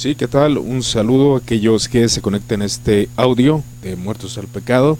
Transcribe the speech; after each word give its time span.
Sí, 0.00 0.14
¿qué 0.14 0.28
tal? 0.28 0.56
Un 0.56 0.82
saludo 0.82 1.34
a 1.34 1.40
aquellos 1.40 1.86
que 1.86 2.08
se 2.08 2.22
conecten 2.22 2.62
a 2.62 2.64
este 2.64 3.10
audio 3.16 3.62
de 3.82 3.96
Muertos 3.96 4.38
al 4.38 4.46
Pecado. 4.46 4.96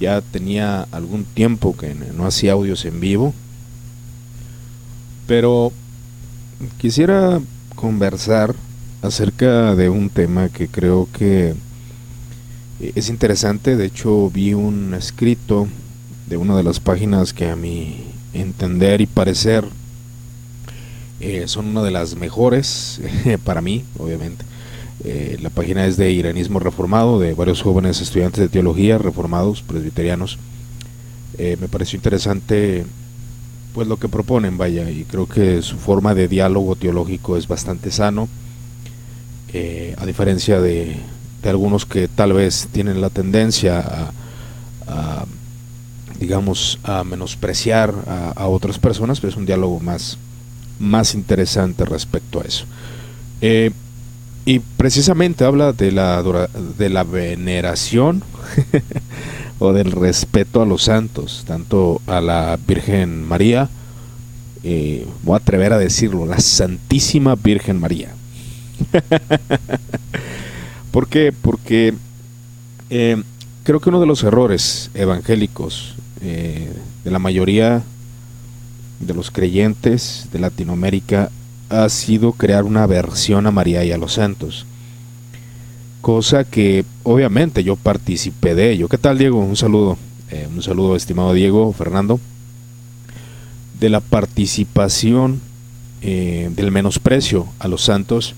Ya 0.00 0.22
tenía 0.22 0.84
algún 0.92 1.26
tiempo 1.26 1.76
que 1.76 1.94
no 2.16 2.24
hacía 2.24 2.52
audios 2.52 2.86
en 2.86 3.00
vivo, 3.00 3.34
pero 5.26 5.72
quisiera 6.78 7.38
conversar 7.74 8.54
acerca 9.02 9.74
de 9.74 9.90
un 9.90 10.08
tema 10.08 10.48
que 10.48 10.66
creo 10.66 11.06
que 11.12 11.54
es 12.80 13.10
interesante. 13.10 13.76
De 13.76 13.84
hecho, 13.84 14.30
vi 14.30 14.54
un 14.54 14.94
escrito 14.94 15.68
de 16.30 16.38
una 16.38 16.56
de 16.56 16.62
las 16.62 16.80
páginas 16.80 17.34
que 17.34 17.50
a 17.50 17.56
mi 17.56 18.06
entender 18.32 19.02
y 19.02 19.06
parecer 19.06 19.66
eh, 21.20 21.44
son 21.48 21.68
una 21.68 21.82
de 21.82 21.90
las 21.90 22.16
mejores 22.16 23.00
para 23.44 23.60
mí, 23.60 23.84
obviamente. 23.98 24.44
Eh, 25.04 25.38
la 25.40 25.50
página 25.50 25.86
es 25.86 25.96
de 25.96 26.10
Iranismo 26.10 26.60
Reformado, 26.60 27.18
de 27.18 27.34
varios 27.34 27.62
jóvenes 27.62 28.00
estudiantes 28.00 28.40
de 28.40 28.48
teología 28.48 28.98
reformados, 28.98 29.62
presbiterianos. 29.62 30.38
Eh, 31.38 31.56
me 31.60 31.68
pareció 31.68 31.96
interesante 31.96 32.84
pues 33.74 33.86
lo 33.86 33.98
que 33.98 34.08
proponen, 34.08 34.58
vaya, 34.58 34.90
y 34.90 35.04
creo 35.04 35.26
que 35.26 35.62
su 35.62 35.76
forma 35.76 36.14
de 36.14 36.26
diálogo 36.26 36.74
teológico 36.74 37.36
es 37.36 37.46
bastante 37.46 37.92
sano, 37.92 38.28
a 39.96 40.06
diferencia 40.06 40.60
de, 40.60 40.96
algunos 41.44 41.86
que 41.86 42.08
tal 42.08 42.32
vez 42.32 42.68
tienen 42.72 43.00
la 43.00 43.10
tendencia 43.10 44.12
a, 44.88 45.24
digamos, 46.18 46.80
a 46.82 47.04
menospreciar 47.04 47.94
a, 48.34 48.46
otras 48.48 48.80
personas, 48.80 49.20
pero 49.20 49.30
es 49.30 49.36
un 49.36 49.46
diálogo 49.46 49.78
más, 49.78 50.18
más 50.80 51.14
interesante 51.14 51.84
respecto 51.84 52.40
a 52.40 52.44
eso. 52.44 52.64
Eh, 53.40 53.70
y 54.44 54.58
precisamente 54.58 55.44
habla 55.44 55.72
de 55.72 55.92
la, 55.92 56.22
de 56.22 56.88
la 56.88 57.04
veneración 57.04 58.24
o 59.58 59.72
del 59.72 59.92
respeto 59.92 60.62
a 60.62 60.66
los 60.66 60.84
santos, 60.84 61.44
tanto 61.46 62.00
a 62.06 62.20
la 62.20 62.58
Virgen 62.66 63.28
María, 63.28 63.68
eh, 64.64 65.06
voy 65.22 65.34
a 65.34 65.36
atrever 65.36 65.72
a 65.72 65.78
decirlo, 65.78 66.26
la 66.26 66.40
Santísima 66.40 67.36
Virgen 67.36 67.78
María. 67.78 68.14
¿Por 70.90 71.06
qué? 71.06 71.32
Porque 71.40 71.94
eh, 72.88 73.22
creo 73.62 73.80
que 73.80 73.90
uno 73.90 74.00
de 74.00 74.06
los 74.06 74.24
errores 74.24 74.90
evangélicos 74.94 75.94
de 76.20 77.10
la 77.10 77.18
mayoría 77.18 77.82
de 79.00 79.14
los 79.14 79.30
creyentes 79.30 80.28
de 80.32 80.38
Latinoamérica 80.38 81.30
ha 81.70 81.88
sido 81.88 82.32
crear 82.32 82.64
una 82.64 82.82
aversión 82.84 83.46
a 83.46 83.50
María 83.50 83.84
y 83.84 83.92
a 83.92 83.98
los 83.98 84.14
santos. 84.14 84.66
Cosa 86.00 86.44
que 86.44 86.84
obviamente 87.02 87.64
yo 87.64 87.76
participé 87.76 88.54
de 88.54 88.72
ello. 88.72 88.88
¿Qué 88.88 88.98
tal 88.98 89.18
Diego? 89.18 89.38
Un 89.38 89.56
saludo. 89.56 89.96
Eh, 90.30 90.46
un 90.54 90.62
saludo 90.62 90.96
estimado 90.96 91.32
Diego, 91.32 91.72
Fernando. 91.72 92.20
De 93.78 93.88
la 93.88 94.00
participación 94.00 95.40
eh, 96.02 96.50
del 96.54 96.70
menosprecio 96.70 97.46
a 97.58 97.68
los 97.68 97.82
santos 97.82 98.34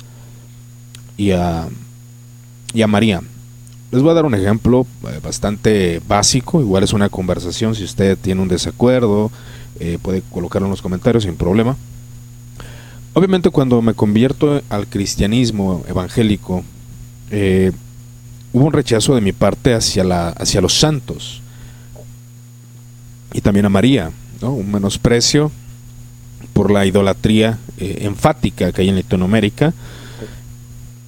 y 1.16 1.33
a, 1.33 1.68
y 2.74 2.83
a 2.83 2.86
María. 2.86 3.22
Les 3.92 4.02
voy 4.02 4.10
a 4.10 4.14
dar 4.14 4.24
un 4.24 4.34
ejemplo 4.34 4.86
eh, 5.08 5.20
bastante 5.22 6.00
básico, 6.08 6.60
igual 6.60 6.83
es 6.83 6.92
una 6.92 7.08
conversación 7.08 7.74
si 7.74 7.84
usted 7.84 8.16
tiene 8.18 8.40
un 8.40 8.48
desacuerdo, 8.48 9.30
eh, 9.80 9.98
puede 10.00 10.22
colocarlo 10.30 10.66
en 10.66 10.70
los 10.70 10.82
comentarios 10.82 11.24
sin 11.24 11.36
problema. 11.36 11.76
Obviamente 13.14 13.50
cuando 13.50 13.82
me 13.82 13.94
convierto 13.94 14.62
al 14.70 14.86
cristianismo 14.86 15.84
evangélico, 15.88 16.64
eh, 17.30 17.72
hubo 18.52 18.66
un 18.66 18.72
rechazo 18.72 19.14
de 19.14 19.20
mi 19.20 19.32
parte 19.32 19.74
hacia, 19.74 20.05
la, 20.05 20.28
hacia 20.30 20.61
los 20.61 20.74
santos 20.74 21.42
y 23.34 23.40
también 23.40 23.66
a 23.66 23.70
María, 23.70 24.12
un 24.40 24.70
menosprecio 24.70 25.50
por 26.52 26.70
la 26.70 26.84
idolatría 26.84 27.58
eh, 27.78 27.98
enfática 28.02 28.72
que 28.72 28.82
hay 28.82 28.88
en 28.88 28.96
Latinoamérica, 28.96 29.72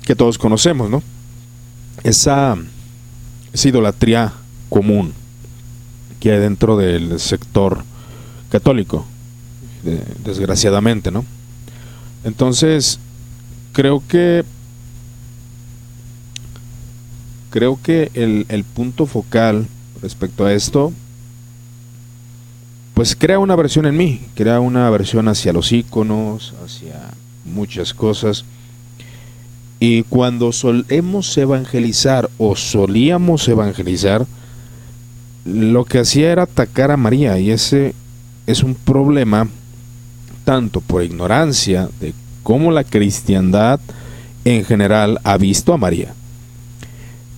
que 0.04 0.14
todos 0.14 0.38
conocemos, 0.38 0.90
¿no? 0.90 1.02
Esa, 2.02 2.56
esa 3.52 3.68
idolatría 3.68 4.32
común 4.68 5.12
que 6.20 6.32
hay 6.32 6.38
dentro 6.38 6.76
del 6.76 7.18
sector 7.18 7.84
católico, 8.54 9.04
desgraciadamente, 10.24 11.10
¿no? 11.10 11.24
Entonces, 12.22 13.00
creo 13.72 14.00
que 14.06 14.44
creo 17.50 17.80
que 17.82 18.12
el, 18.14 18.62
punto 18.62 19.06
focal 19.06 19.66
respecto 20.00 20.46
a 20.46 20.52
esto, 20.52 20.92
pues 22.94 23.16
crea 23.16 23.40
una 23.40 23.56
versión 23.56 23.86
en 23.86 23.96
mí, 23.96 24.20
crea 24.36 24.60
una 24.60 24.88
versión 24.88 25.26
hacia 25.26 25.52
los 25.52 25.72
iconos, 25.72 26.54
hacia 26.64 27.10
muchas 27.44 27.92
cosas. 27.92 28.44
Y 29.80 30.04
cuando 30.04 30.52
solemos 30.52 31.36
evangelizar 31.36 32.30
o 32.38 32.54
solíamos 32.54 33.48
evangelizar, 33.48 34.24
lo 35.44 35.84
que 35.84 35.98
hacía 35.98 36.30
era 36.30 36.44
atacar 36.44 36.92
a 36.92 36.96
María 36.96 37.36
y 37.40 37.50
ese 37.50 37.96
es 38.46 38.62
un 38.62 38.74
problema 38.74 39.48
tanto 40.44 40.80
por 40.80 41.02
ignorancia 41.02 41.88
de 42.00 42.14
cómo 42.42 42.70
la 42.70 42.84
cristiandad 42.84 43.80
en 44.44 44.64
general 44.64 45.18
ha 45.24 45.38
visto 45.38 45.72
a 45.72 45.78
María, 45.78 46.14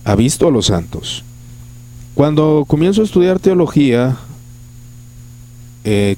ha 0.03 0.15
visto 0.15 0.47
a 0.47 0.51
los 0.51 0.67
santos. 0.67 1.23
Cuando 2.13 2.65
comienzo 2.67 3.01
a 3.01 3.05
estudiar 3.05 3.39
teología, 3.39 4.17
eh, 5.83 6.17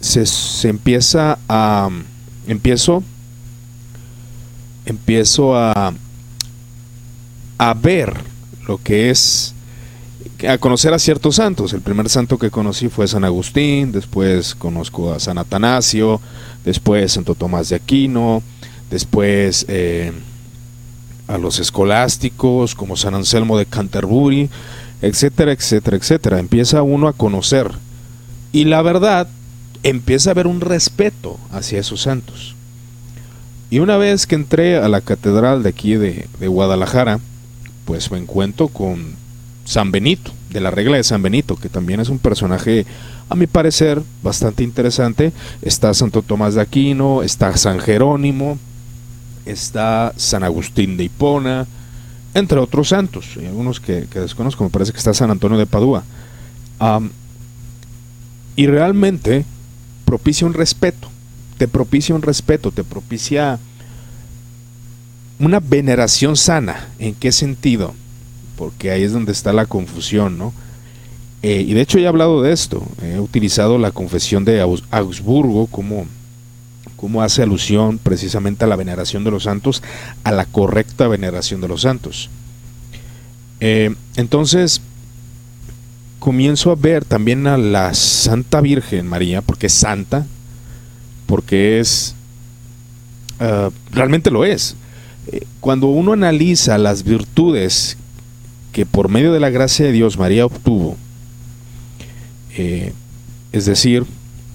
se, 0.00 0.26
se, 0.26 0.68
empieza 0.68 1.38
a 1.48 1.88
empiezo 2.46 3.02
empiezo 4.84 5.56
a 5.56 5.94
a 7.58 7.74
ver 7.74 8.14
lo 8.66 8.78
que 8.78 9.10
es 9.10 9.54
a 10.48 10.58
conocer 10.58 10.92
a 10.92 10.98
ciertos 10.98 11.36
santos. 11.36 11.72
El 11.72 11.80
primer 11.80 12.08
santo 12.08 12.38
que 12.38 12.50
conocí 12.50 12.88
fue 12.88 13.08
San 13.08 13.24
Agustín, 13.24 13.92
después 13.92 14.54
conozco 14.54 15.12
a 15.12 15.20
San 15.20 15.38
Atanasio, 15.38 16.20
después 16.64 17.12
Santo 17.12 17.34
Tomás 17.34 17.68
de 17.68 17.76
Aquino, 17.76 18.42
después 18.90 19.66
eh, 19.68 20.12
a 21.28 21.38
los 21.38 21.58
escolásticos 21.58 22.74
como 22.74 22.96
San 22.96 23.14
Anselmo 23.14 23.58
de 23.58 23.66
Canterbury, 23.66 24.50
etcétera, 25.02 25.52
etcétera, 25.52 25.96
etcétera. 25.96 26.38
Empieza 26.38 26.82
uno 26.82 27.08
a 27.08 27.12
conocer 27.12 27.70
y 28.52 28.64
la 28.64 28.82
verdad 28.82 29.28
empieza 29.82 30.30
a 30.30 30.32
haber 30.32 30.46
un 30.46 30.60
respeto 30.60 31.38
hacia 31.52 31.80
esos 31.80 32.02
santos. 32.02 32.54
Y 33.70 33.78
una 33.78 33.96
vez 33.96 34.26
que 34.26 34.34
entré 34.34 34.76
a 34.78 34.88
la 34.88 35.00
catedral 35.00 35.62
de 35.62 35.68
aquí 35.68 35.94
de, 35.94 36.28
de 36.40 36.48
Guadalajara, 36.48 37.20
pues 37.84 38.10
me 38.10 38.18
encuentro 38.18 38.68
con 38.68 39.19
San 39.70 39.92
Benito, 39.92 40.32
de 40.50 40.60
la 40.60 40.72
regla 40.72 40.96
de 40.96 41.04
San 41.04 41.22
Benito, 41.22 41.54
que 41.54 41.68
también 41.68 42.00
es 42.00 42.08
un 42.08 42.18
personaje, 42.18 42.86
a 43.28 43.36
mi 43.36 43.46
parecer, 43.46 44.02
bastante 44.20 44.64
interesante. 44.64 45.32
Está 45.62 45.94
Santo 45.94 46.22
Tomás 46.22 46.56
de 46.56 46.60
Aquino, 46.60 47.22
está 47.22 47.56
San 47.56 47.78
Jerónimo, 47.78 48.58
está 49.46 50.12
San 50.16 50.42
Agustín 50.42 50.96
de 50.96 51.04
Hipona, 51.04 51.68
entre 52.34 52.58
otros 52.58 52.88
santos, 52.88 53.26
y 53.40 53.46
algunos 53.46 53.78
que, 53.78 54.06
desconozco, 54.12 54.64
me 54.64 54.70
parece 54.70 54.90
que 54.90 54.98
está 54.98 55.14
San 55.14 55.30
Antonio 55.30 55.56
de 55.56 55.66
Padua. 55.66 56.02
y 58.56 58.66
realmente 58.66 59.44
propicia 60.04 60.48
un 60.48 60.54
respeto, 60.54 61.08
te 61.58 61.68
propicia 61.68 62.12
un 62.16 62.22
respeto, 62.22 62.72
te 62.72 62.82
propicia 62.82 63.60
una 65.38 65.60
veneración 65.60 66.36
sana. 66.36 66.88
¿En 66.98 67.14
qué 67.14 67.30
sentido? 67.30 67.94
Porque 68.60 68.90
ahí 68.90 69.04
es 69.04 69.14
donde 69.14 69.32
está 69.32 69.54
la 69.54 69.64
confusión, 69.64 70.36
¿no? 70.36 70.52
Eh, 71.42 71.64
y 71.66 71.72
de 71.72 71.80
hecho 71.80 71.98
he 71.98 72.06
hablado 72.06 72.42
de 72.42 72.52
esto, 72.52 72.86
he 73.02 73.18
utilizado 73.18 73.78
la 73.78 73.90
confesión 73.90 74.44
de 74.44 74.60
Augsburgo 74.90 75.66
como, 75.66 76.04
como 76.96 77.22
hace 77.22 77.42
alusión 77.42 77.96
precisamente 77.96 78.66
a 78.66 78.68
la 78.68 78.76
veneración 78.76 79.24
de 79.24 79.30
los 79.30 79.44
santos, 79.44 79.82
a 80.24 80.30
la 80.30 80.44
correcta 80.44 81.08
veneración 81.08 81.62
de 81.62 81.68
los 81.68 81.80
santos. 81.80 82.28
Eh, 83.60 83.94
entonces, 84.16 84.82
comienzo 86.18 86.70
a 86.70 86.74
ver 86.74 87.06
también 87.06 87.46
a 87.46 87.56
la 87.56 87.94
Santa 87.94 88.60
Virgen 88.60 89.06
María, 89.06 89.40
porque 89.40 89.68
es 89.68 89.72
santa, 89.72 90.26
porque 91.24 91.80
es, 91.80 92.14
realmente 93.90 94.30
lo 94.30 94.44
es. 94.44 94.76
Eh, 95.28 95.46
cuando 95.60 95.86
uno 95.86 96.12
analiza 96.12 96.76
las 96.76 97.04
virtudes 97.04 97.96
que 98.72 98.86
por 98.86 99.08
medio 99.08 99.32
de 99.32 99.40
la 99.40 99.50
gracia 99.50 99.86
de 99.86 99.92
Dios 99.92 100.18
María 100.18 100.46
obtuvo, 100.46 100.96
eh, 102.56 102.92
es 103.52 103.66
decir, 103.66 104.04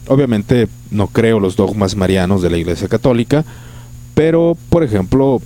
obviamente 0.07 0.67
no 0.91 1.07
creo 1.07 1.39
los 1.39 1.55
dogmas 1.55 1.95
marianos 1.95 2.41
de 2.41 2.49
la 2.49 2.57
Iglesia 2.57 2.87
Católica, 2.87 3.45
Pero, 4.15 4.57
por 4.69 4.83
ejemplo, 4.83 5.41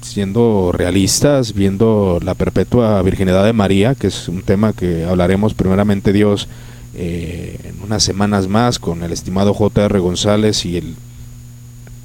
siendo 0.00 0.72
realistas, 0.72 1.52
viendo 1.52 2.18
la 2.22 2.34
perpetua 2.34 3.00
virginidad 3.02 3.44
de 3.44 3.52
María, 3.52 3.94
que 3.94 4.06
es 4.06 4.28
un 4.28 4.42
tema 4.42 4.72
que 4.72 5.04
hablaremos 5.04 5.52
primeramente 5.52 6.12
Dios 6.12 6.48
eh, 6.94 7.58
en 7.64 7.82
unas 7.82 8.02
semanas 8.02 8.48
más 8.48 8.78
con 8.78 9.02
el 9.02 9.12
estimado 9.12 9.52
J.R. 9.52 9.98
González 9.98 10.64
y 10.64 10.78
el, 10.78 10.94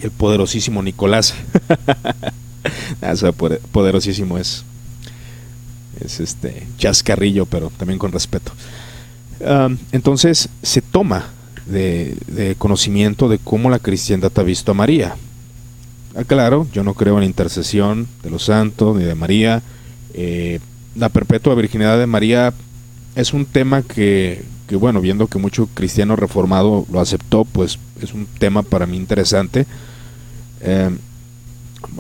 el 0.02 0.12
poderosísimo 0.12 0.84
Nicolás. 0.84 1.34
Poderosísimo 3.72 4.38
es, 4.38 4.66
es 6.04 6.20
este 6.20 6.68
chascarrillo, 6.78 7.46
pero 7.46 7.72
también 7.78 8.00
con 8.00 8.12
respeto. 8.12 8.52
entonces 9.92 10.50
se 10.62 10.82
toma 10.82 11.30
de, 11.70 12.56
conocimiento 12.58 13.30
de 13.30 13.38
cómo 13.38 13.70
la 13.70 13.80
cristiandad 13.80 14.32
ha 14.36 14.44
visto 14.44 14.72
a 14.72 14.76
María. 14.76 15.16
Aclaro, 16.16 16.68
yo 16.74 16.84
no 16.84 16.96
creo 16.96 17.16
en 17.16 17.22
la 17.22 17.26
intercesión 17.26 18.08
de 18.24 18.30
los 18.30 18.46
santos 18.46 18.98
ni 18.98 19.04
de 19.04 19.16
María. 19.16 19.62
Eh, 20.14 20.60
la 20.96 21.10
perpetua 21.10 21.56
virginidad 21.56 22.00
de 22.00 22.08
María 22.08 22.54
es 23.16 23.34
un 23.34 23.46
tema 23.46 23.84
que, 23.84 24.44
bueno, 24.72 25.02
viendo 25.02 25.28
que 25.28 25.38
mucho 25.38 25.68
cristiano 25.74 26.16
reformado 26.16 26.86
lo 26.92 27.00
aceptó, 27.00 27.46
pues 27.46 27.80
es 28.02 28.14
un 28.14 28.26
tema 28.26 28.64
para 28.64 28.86
mí 28.86 28.98
interesante. 28.98 29.66
Eh, 30.62 30.90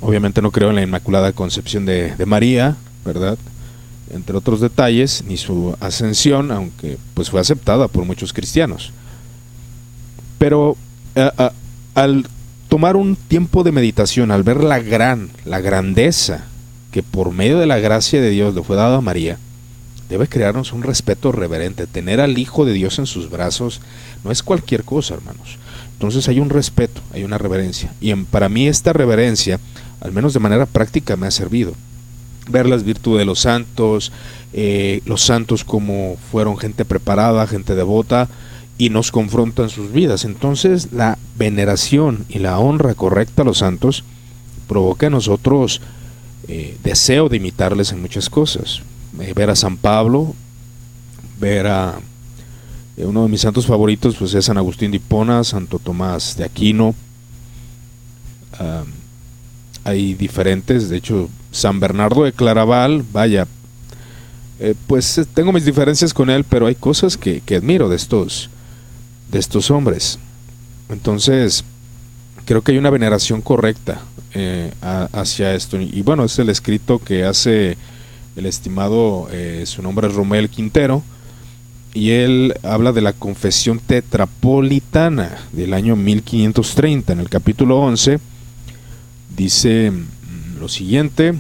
obviamente 0.02 0.42
no 0.42 0.52
creo 0.52 0.69
en 0.69 0.75
la 0.75 0.81
Inmaculada 0.81 1.31
Concepción 1.31 1.86
de, 1.86 2.13
María, 2.25 2.75
¿verdad? 3.06 3.38
Entre 4.12 4.36
otros 4.36 4.60
detalles, 4.60 5.24
ni 5.28 5.38
su 5.38 5.76
ascensión, 5.80 6.52
aunque 6.52 6.98
pues 7.14 7.30
fue 7.30 7.40
aceptada 7.40 7.88
por 7.88 8.06
muchos 8.06 8.34
cristianos. 8.34 8.92
Pero 10.38 10.78
al 11.94 12.26
tomar 12.70 12.96
un 12.96 13.16
tiempo 13.16 13.64
de 13.64 13.72
meditación, 13.72 14.32
al 14.32 14.44
ver 14.44 14.64
la 14.64 14.80
gran, 14.80 15.30
la 15.46 15.60
grandeza 15.60 16.46
que 16.92 17.04
por 17.04 17.32
medio 17.32 17.60
de 17.60 17.68
la 17.68 17.80
gracia 17.80 18.22
de 18.22 18.30
Dios 18.30 18.56
le 18.56 18.64
fue 18.64 18.76
dada 18.76 18.98
a 18.98 19.02
María, 19.02 19.38
debe 20.10 20.28
crearnos 20.28 20.74
un 20.74 20.82
respeto 20.82 21.32
reverente. 21.32 21.86
Tener 21.86 22.20
al 22.20 22.38
Hijo 22.38 22.66
de 22.66 22.74
Dios 22.74 22.98
en 23.00 23.06
sus 23.06 23.30
brazos 23.30 23.80
no 24.24 24.32
es 24.32 24.42
cualquier 24.42 24.84
cosa, 24.84 25.14
hermanos. 25.14 25.58
Entonces 25.94 26.28
hay 26.30 26.40
un 26.40 26.50
respeto, 26.50 27.02
hay 27.14 27.24
una 27.24 27.38
reverencia. 27.38 27.94
Y 28.02 28.14
para 28.16 28.50
mí 28.50 28.68
esta 28.68 28.94
reverencia, 28.94 29.60
al 30.02 30.12
menos 30.12 30.34
de 30.34 30.40
manera 30.40 30.66
práctica, 30.66 31.16
me 31.16 31.28
ha 31.28 31.32
servido. 31.32 31.74
Ver 32.50 32.68
las 32.68 32.84
virtudes 32.84 33.19
de 33.19 33.25
los 33.25 33.40
santos, 33.40 34.12
eh, 34.54 35.01
los 35.06 35.22
santos 35.22 35.63
como 35.63 36.18
fueron 36.31 36.57
gente 36.57 36.86
preparada, 36.86 37.48
gente 37.48 37.75
devota, 37.75 38.28
y 38.78 38.90
nos 38.90 39.12
confrontan 39.12 39.69
sus 39.69 39.92
vidas. 39.92 40.25
Entonces 40.25 40.92
la 40.94 41.18
veneración 41.38 42.25
y 42.30 42.40
la 42.40 42.60
honra 42.60 42.96
correcta 42.96 43.42
a 43.44 43.46
los 43.46 43.60
santos 43.60 44.04
provoca 44.68 45.07
en 45.07 45.13
nosotros 45.13 45.81
eh, 46.48 46.78
deseo 46.84 47.30
de 47.30 47.38
imitarles 47.38 47.92
en 47.92 48.01
muchas 48.01 48.30
cosas. 48.30 48.81
Eh, 49.19 49.34
ver 49.36 49.50
a 49.50 49.56
San 49.56 49.78
Pablo, 49.78 50.34
ver 51.40 51.68
a 51.68 52.00
uno 52.98 53.24
de 53.24 53.30
mis 53.30 53.42
santos 53.42 53.66
favoritos 53.66 54.16
pues 54.16 54.34
es 54.34 54.45
San 54.45 54.57
Agustín 54.57 54.92
de 54.92 54.98
Hipona, 54.98 55.44
Santo 55.44 55.80
Tomás 55.80 56.36
de 56.38 56.45
Aquino. 56.45 56.95
Hay 59.90 60.14
diferentes, 60.14 60.90
de 60.90 60.98
hecho 60.98 61.30
San 61.52 61.80
Bernardo 61.80 62.24
de 62.24 62.32
Claraval, 62.32 63.04
vaya, 63.12 63.48
pues 64.88 65.22
tengo 65.34 65.54
mis 65.54 65.66
diferencias 65.66 66.14
con 66.14 66.30
él, 66.30 66.44
pero 66.44 66.68
hay 66.68 66.76
cosas 66.76 67.18
que, 67.18 67.42
que 67.42 67.56
admiro 67.56 67.90
de 67.90 67.96
estos 67.96 68.50
de 69.32 69.40
estos 69.40 69.72
hombres. 69.72 70.20
Entonces, 70.90 71.64
creo 72.46 72.62
que 72.62 72.72
hay 72.72 72.78
una 72.78 72.90
veneración 72.90 73.42
correcta 73.42 74.02
eh, 74.34 74.72
hacia 74.82 75.54
esto. 75.54 75.80
Y 75.80 76.02
bueno, 76.02 76.26
es 76.26 76.38
el 76.40 76.50
escrito 76.50 77.00
que 77.00 77.24
hace 77.24 77.78
el 78.36 78.46
estimado, 78.46 79.28
eh, 79.32 79.64
su 79.66 79.82
nombre 79.82 80.08
es 80.08 80.14
Romel 80.14 80.50
Quintero, 80.50 81.04
y 81.94 82.12
él 82.12 82.54
habla 82.64 82.92
de 82.92 83.02
la 83.02 83.14
confesión 83.14 83.80
tetrapolitana 83.80 85.40
del 85.52 85.74
año 85.74 85.96
1530. 85.96 87.14
En 87.14 87.20
el 87.20 87.30
capítulo 87.30 87.80
11 87.80 88.20
dice 89.40 89.92
mm, 89.92 90.60
lo 90.60 90.68
siguiente, 90.68 91.34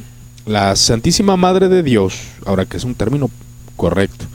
la 0.45 0.75
Santísima 0.75 1.35
Madre 1.35 1.67
de 1.67 1.83
Dios, 1.83 2.17
ahora 2.45 2.65
que 2.65 2.77
es 2.77 2.85
un 2.85 2.95
término 2.95 3.29
correcto, 3.75 4.25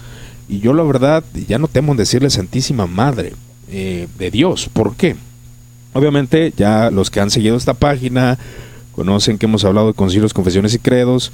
y 0.48 0.60
yo 0.60 0.74
la 0.74 0.82
verdad 0.82 1.24
ya 1.48 1.58
no 1.58 1.68
temo 1.68 1.92
en 1.92 1.98
decirle 1.98 2.28
Santísima 2.28 2.86
Madre 2.86 3.32
eh, 3.70 4.06
de 4.18 4.30
Dios. 4.30 4.68
¿Por 4.70 4.94
qué? 4.94 5.16
Obviamente 5.94 6.52
ya 6.54 6.90
los 6.90 7.10
que 7.10 7.20
han 7.20 7.30
seguido 7.30 7.56
esta 7.56 7.72
página 7.72 8.38
conocen 8.94 9.38
que 9.38 9.46
hemos 9.46 9.64
hablado 9.64 9.88
de 9.88 9.94
concilios, 9.94 10.34
confesiones 10.34 10.74
y 10.74 10.78
credos, 10.78 11.32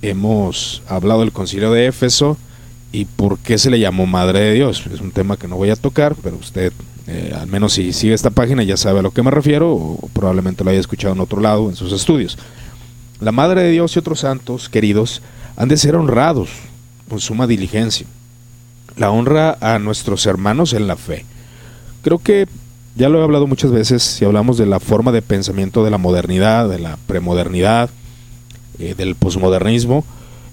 hemos 0.00 0.82
hablado 0.88 1.20
del 1.20 1.32
concilio 1.32 1.72
de 1.72 1.86
Éfeso 1.86 2.38
y 2.92 3.06
por 3.06 3.38
qué 3.38 3.58
se 3.58 3.70
le 3.70 3.80
llamó 3.80 4.06
Madre 4.06 4.40
de 4.40 4.54
Dios. 4.54 4.84
Es 4.92 5.00
un 5.00 5.10
tema 5.10 5.36
que 5.36 5.48
no 5.48 5.56
voy 5.56 5.70
a 5.70 5.76
tocar, 5.76 6.14
pero 6.22 6.36
usted, 6.36 6.72
eh, 7.06 7.34
al 7.38 7.46
menos 7.46 7.74
si 7.74 7.92
sigue 7.92 8.14
esta 8.14 8.30
página, 8.30 8.62
ya 8.62 8.76
sabe 8.76 9.00
a 9.00 9.02
lo 9.02 9.10
que 9.10 9.22
me 9.22 9.30
refiero 9.30 9.72
o 9.72 10.10
probablemente 10.12 10.64
lo 10.64 10.70
haya 10.70 10.80
escuchado 10.80 11.14
en 11.14 11.20
otro 11.20 11.40
lado 11.40 11.68
en 11.68 11.76
sus 11.76 11.92
estudios. 11.92 12.38
La 13.20 13.32
Madre 13.32 13.62
de 13.62 13.70
Dios 13.70 13.94
y 13.94 13.98
otros 13.98 14.20
santos 14.20 14.68
queridos 14.68 15.22
han 15.56 15.68
de 15.68 15.76
ser 15.76 15.96
honrados 15.96 16.50
con 17.08 17.20
suma 17.20 17.46
diligencia 17.46 18.06
la 18.96 19.10
honra 19.10 19.56
a 19.60 19.78
nuestros 19.78 20.26
hermanos 20.26 20.72
en 20.72 20.86
la 20.86 20.96
fe. 20.96 21.24
Creo 22.02 22.18
que 22.18 22.46
ya 22.94 23.08
lo 23.08 23.20
he 23.20 23.22
hablado 23.22 23.46
muchas 23.46 23.70
veces, 23.70 24.02
si 24.02 24.24
hablamos 24.24 24.58
de 24.58 24.66
la 24.66 24.80
forma 24.80 25.12
de 25.12 25.22
pensamiento 25.22 25.84
de 25.84 25.90
la 25.90 25.98
modernidad, 25.98 26.68
de 26.68 26.78
la 26.78 26.98
premodernidad, 27.06 27.90
eh, 28.78 28.94
del 28.94 29.14
posmodernismo, 29.14 30.04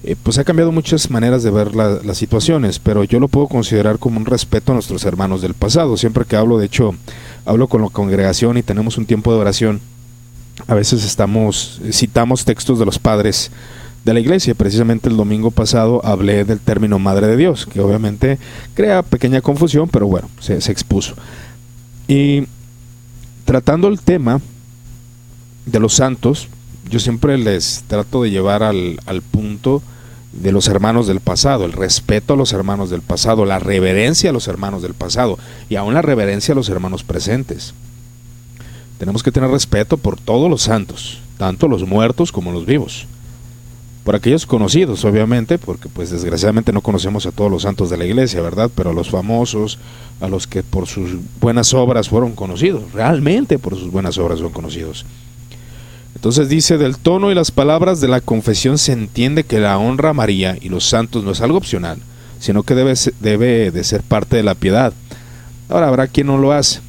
eh, 0.04 0.16
pues 0.22 0.38
ha 0.38 0.46
cambiado 0.46 0.72
muchas 0.72 1.10
maneras 1.10 1.44
de 1.44 1.52
ver 1.52 1.76
las 1.76 2.18
situaciones, 2.18 2.80
pero 2.80 3.04
yo 3.04 3.20
lo 3.20 3.28
puedo 3.28 3.48
considerar 3.48 4.00
como 4.00 4.18
un 4.18 4.26
respeto 4.26 4.72
a 4.72 4.76
nuestros 4.76 5.04
hermanos 5.04 5.42
del 5.42 5.54
pasado. 5.54 5.98
Siempre 5.98 6.26
que 6.26 6.38
hablo, 6.38 6.58
de 6.58 6.68
hecho, 6.68 6.96
hablo 7.46 7.68
con 7.68 7.82
la 7.82 7.90
congregación 7.90 8.58
y 8.58 8.64
tenemos 8.64 8.98
un 8.98 9.06
tiempo 9.06 9.34
de 9.34 9.40
oración, 9.40 9.82
a 10.68 10.76
veces 10.76 11.04
estamos, 11.04 11.82
citamos 11.92 12.46
textos 12.46 12.80
de 12.80 12.86
los 12.86 12.98
padres 13.00 13.52
de 14.06 14.14
la 14.14 14.20
iglesia. 14.20 14.56
Precisamente 14.56 15.10
el 15.10 15.18
domingo 15.18 15.52
pasado 15.52 16.02
hablé 16.06 16.46
del 16.46 16.60
término 16.60 16.98
Madre 17.00 17.28
de 17.28 17.38
Dios, 17.38 17.66
que 17.66 17.82
obviamente 17.82 18.38
crea 18.74 19.04
pequeña 19.04 19.42
confusión, 19.42 19.90
pero 19.90 20.08
bueno, 20.08 20.30
se, 20.40 20.56
expuso. 20.56 21.16
Y 22.08 22.46
tratando 23.46 23.88
el 23.88 24.00
tema 24.00 24.40
de 25.66 25.80
los 25.80 25.94
santos, 25.94 26.48
yo 26.90 27.00
siempre 27.00 27.38
les 27.38 27.84
trato 27.88 28.24
de 28.24 28.32
llevar 28.32 28.64
al, 28.64 29.00
al 29.06 29.22
punto 29.22 29.82
de 30.32 30.52
los 30.52 30.68
hermanos 30.68 31.08
del 31.08 31.20
pasado, 31.20 31.66
el 31.66 31.74
respeto 31.74 32.34
a 32.34 32.38
los 32.38 32.54
hermanos 32.54 32.90
del 32.90 33.02
pasado, 33.02 33.46
la 33.46 33.60
reverencia 33.60 34.30
a 34.30 34.34
los 34.34 34.48
hermanos 34.48 34.82
del 34.82 34.94
pasado 34.94 35.38
y 35.70 35.76
aún 35.76 35.94
la 35.94 36.02
reverencia 36.02 36.54
a 36.54 36.56
los 36.56 36.70
hermanos 36.70 37.04
presentes. 37.04 37.74
Tenemos 38.98 39.24
que 39.24 39.32
tener 39.32 39.50
respeto 39.50 39.98
por 39.98 40.20
todos 40.20 40.50
los 40.50 40.62
santos, 40.62 41.20
tanto 41.38 41.68
los 41.68 41.88
muertos 41.88 42.32
como 42.32 42.52
los 42.52 42.66
vivos 42.66 43.08
por 44.10 44.16
aquellos 44.16 44.48
conocidos, 44.48 45.06
obviamente, 45.06 45.60
porque 45.60 45.88
pues 45.88 46.10
desgraciadamente 46.10 46.74
no 46.74 46.82
conocemos 46.82 47.28
a 47.28 47.32
todos 47.32 47.52
los 47.52 47.62
santos 47.62 47.92
de 47.92 47.98
la 47.98 48.06
iglesia, 48.06 48.42
¿verdad? 48.42 48.72
Pero 48.74 48.90
a 48.90 48.94
los 48.94 49.12
famosos, 49.12 49.78
a 50.20 50.28
los 50.28 50.48
que 50.48 50.64
por 50.64 50.88
sus 50.88 51.12
buenas 51.40 51.76
obras 51.76 52.10
fueron 52.10 52.32
conocidos, 52.32 52.92
realmente 52.92 53.60
por 53.60 53.76
sus 53.76 53.92
buenas 53.92 54.18
obras 54.18 54.40
fueron 54.40 54.54
conocidos. 54.54 55.06
Entonces 56.20 56.50
dice, 56.50 56.78
del 56.78 56.98
tono 56.98 57.32
y 57.32 57.36
las 57.36 57.50
palabras 57.50 58.02
de 58.02 58.10
la 58.10 58.20
confesión 58.20 58.78
se 58.78 58.92
entiende 58.92 59.46
que 59.46 59.60
la 59.60 59.78
honra 59.78 60.10
a 60.10 60.14
María 60.14 60.58
y 60.60 60.68
los 60.68 60.84
santos 60.84 61.24
no 61.24 61.32
es 61.32 61.40
algo 61.40 61.58
opcional, 61.58 61.98
sino 62.40 62.64
que 62.64 62.76
debe, 62.76 62.94
debe 63.22 63.72
de 63.72 63.84
ser 63.86 64.04
parte 64.04 64.36
de 64.36 64.44
la 64.44 64.56
piedad. 64.56 64.92
Ahora 65.70 65.88
habrá 65.88 66.08
quien 66.08 66.28
no 66.28 66.38
lo 66.38 66.52
hace. 66.52 66.82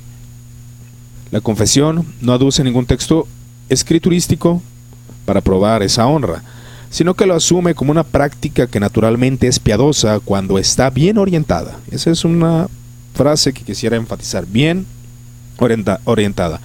La 1.31 1.41
confesión 1.41 2.05
no 2.21 2.33
aduce 2.33 2.65
ningún 2.65 2.87
texto 2.87 3.29
escriturístico 3.69 4.61
para 5.25 5.41
probar 5.41 5.85
esa 5.85 6.07
honra 6.07 6.43
sino 6.91 7.15
que 7.15 7.27
lo 7.27 7.35
asume 7.35 7.75
como 7.75 7.93
una 7.93 8.03
práctica 8.03 8.67
que 8.67 8.81
naturalmente 8.81 9.47
es 9.47 9.61
piadosa 9.61 10.19
cuando 10.19 10.59
está 10.59 10.91
bien 10.91 11.19
orientada. 11.19 11.79
Esa 11.91 12.11
es 12.11 12.25
una 12.25 12.67
frase 13.15 13.53
que 13.53 13.63
quisiera 13.63 13.97
enfatizar, 13.97 14.45
bien 14.45 14.87
orientada. 16.05 16.61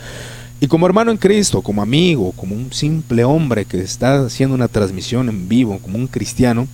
Y 0.66 0.68
como 0.68 0.88
hermano 0.88 1.12
en 1.12 1.18
Cristo, 1.18 1.62
como 1.62 1.84
amigo, 1.84 2.32
como 2.32 2.56
un 2.56 2.74
simple 2.74 3.24
hombre 3.24 3.66
que 3.66 3.82
está 3.82 4.26
haciendo 4.26 4.56
una 4.56 4.68
transmisión 4.68 5.30
en 5.30 5.48
vivo, 5.48 5.78
como 5.78 5.96
un 6.00 6.08
cristiano, 6.08 6.68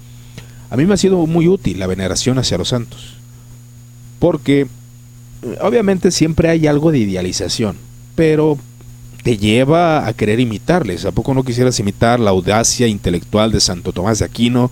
a 0.69 0.77
mí 0.77 0.85
me 0.85 0.93
ha 0.93 0.97
sido 0.97 1.27
muy 1.27 1.49
útil 1.49 1.77
la 1.77 1.87
veneración 1.87 2.39
hacia 2.39 2.57
los 2.57 2.69
santos. 2.69 3.17
Porque 4.17 4.61
eh, 4.61 5.57
obviamente 5.59 6.09
siempre 6.11 6.47
hay 6.47 6.67
algo 6.67 6.93
de 6.93 6.99
idealización, 6.99 7.75
pero 8.15 8.57
te 9.23 9.37
lleva 9.37 10.07
a 10.07 10.13
querer 10.13 10.39
imitarles. 10.39 11.03
¿A 11.03 11.11
poco 11.11 11.33
no 11.33 11.43
quisieras 11.43 11.77
imitar 11.81 12.21
la 12.21 12.29
audacia 12.29 12.87
intelectual 12.87 13.51
de 13.51 13.59
Santo 13.59 13.91
Tomás 13.91 14.19
de 14.19 14.25
Aquino, 14.25 14.71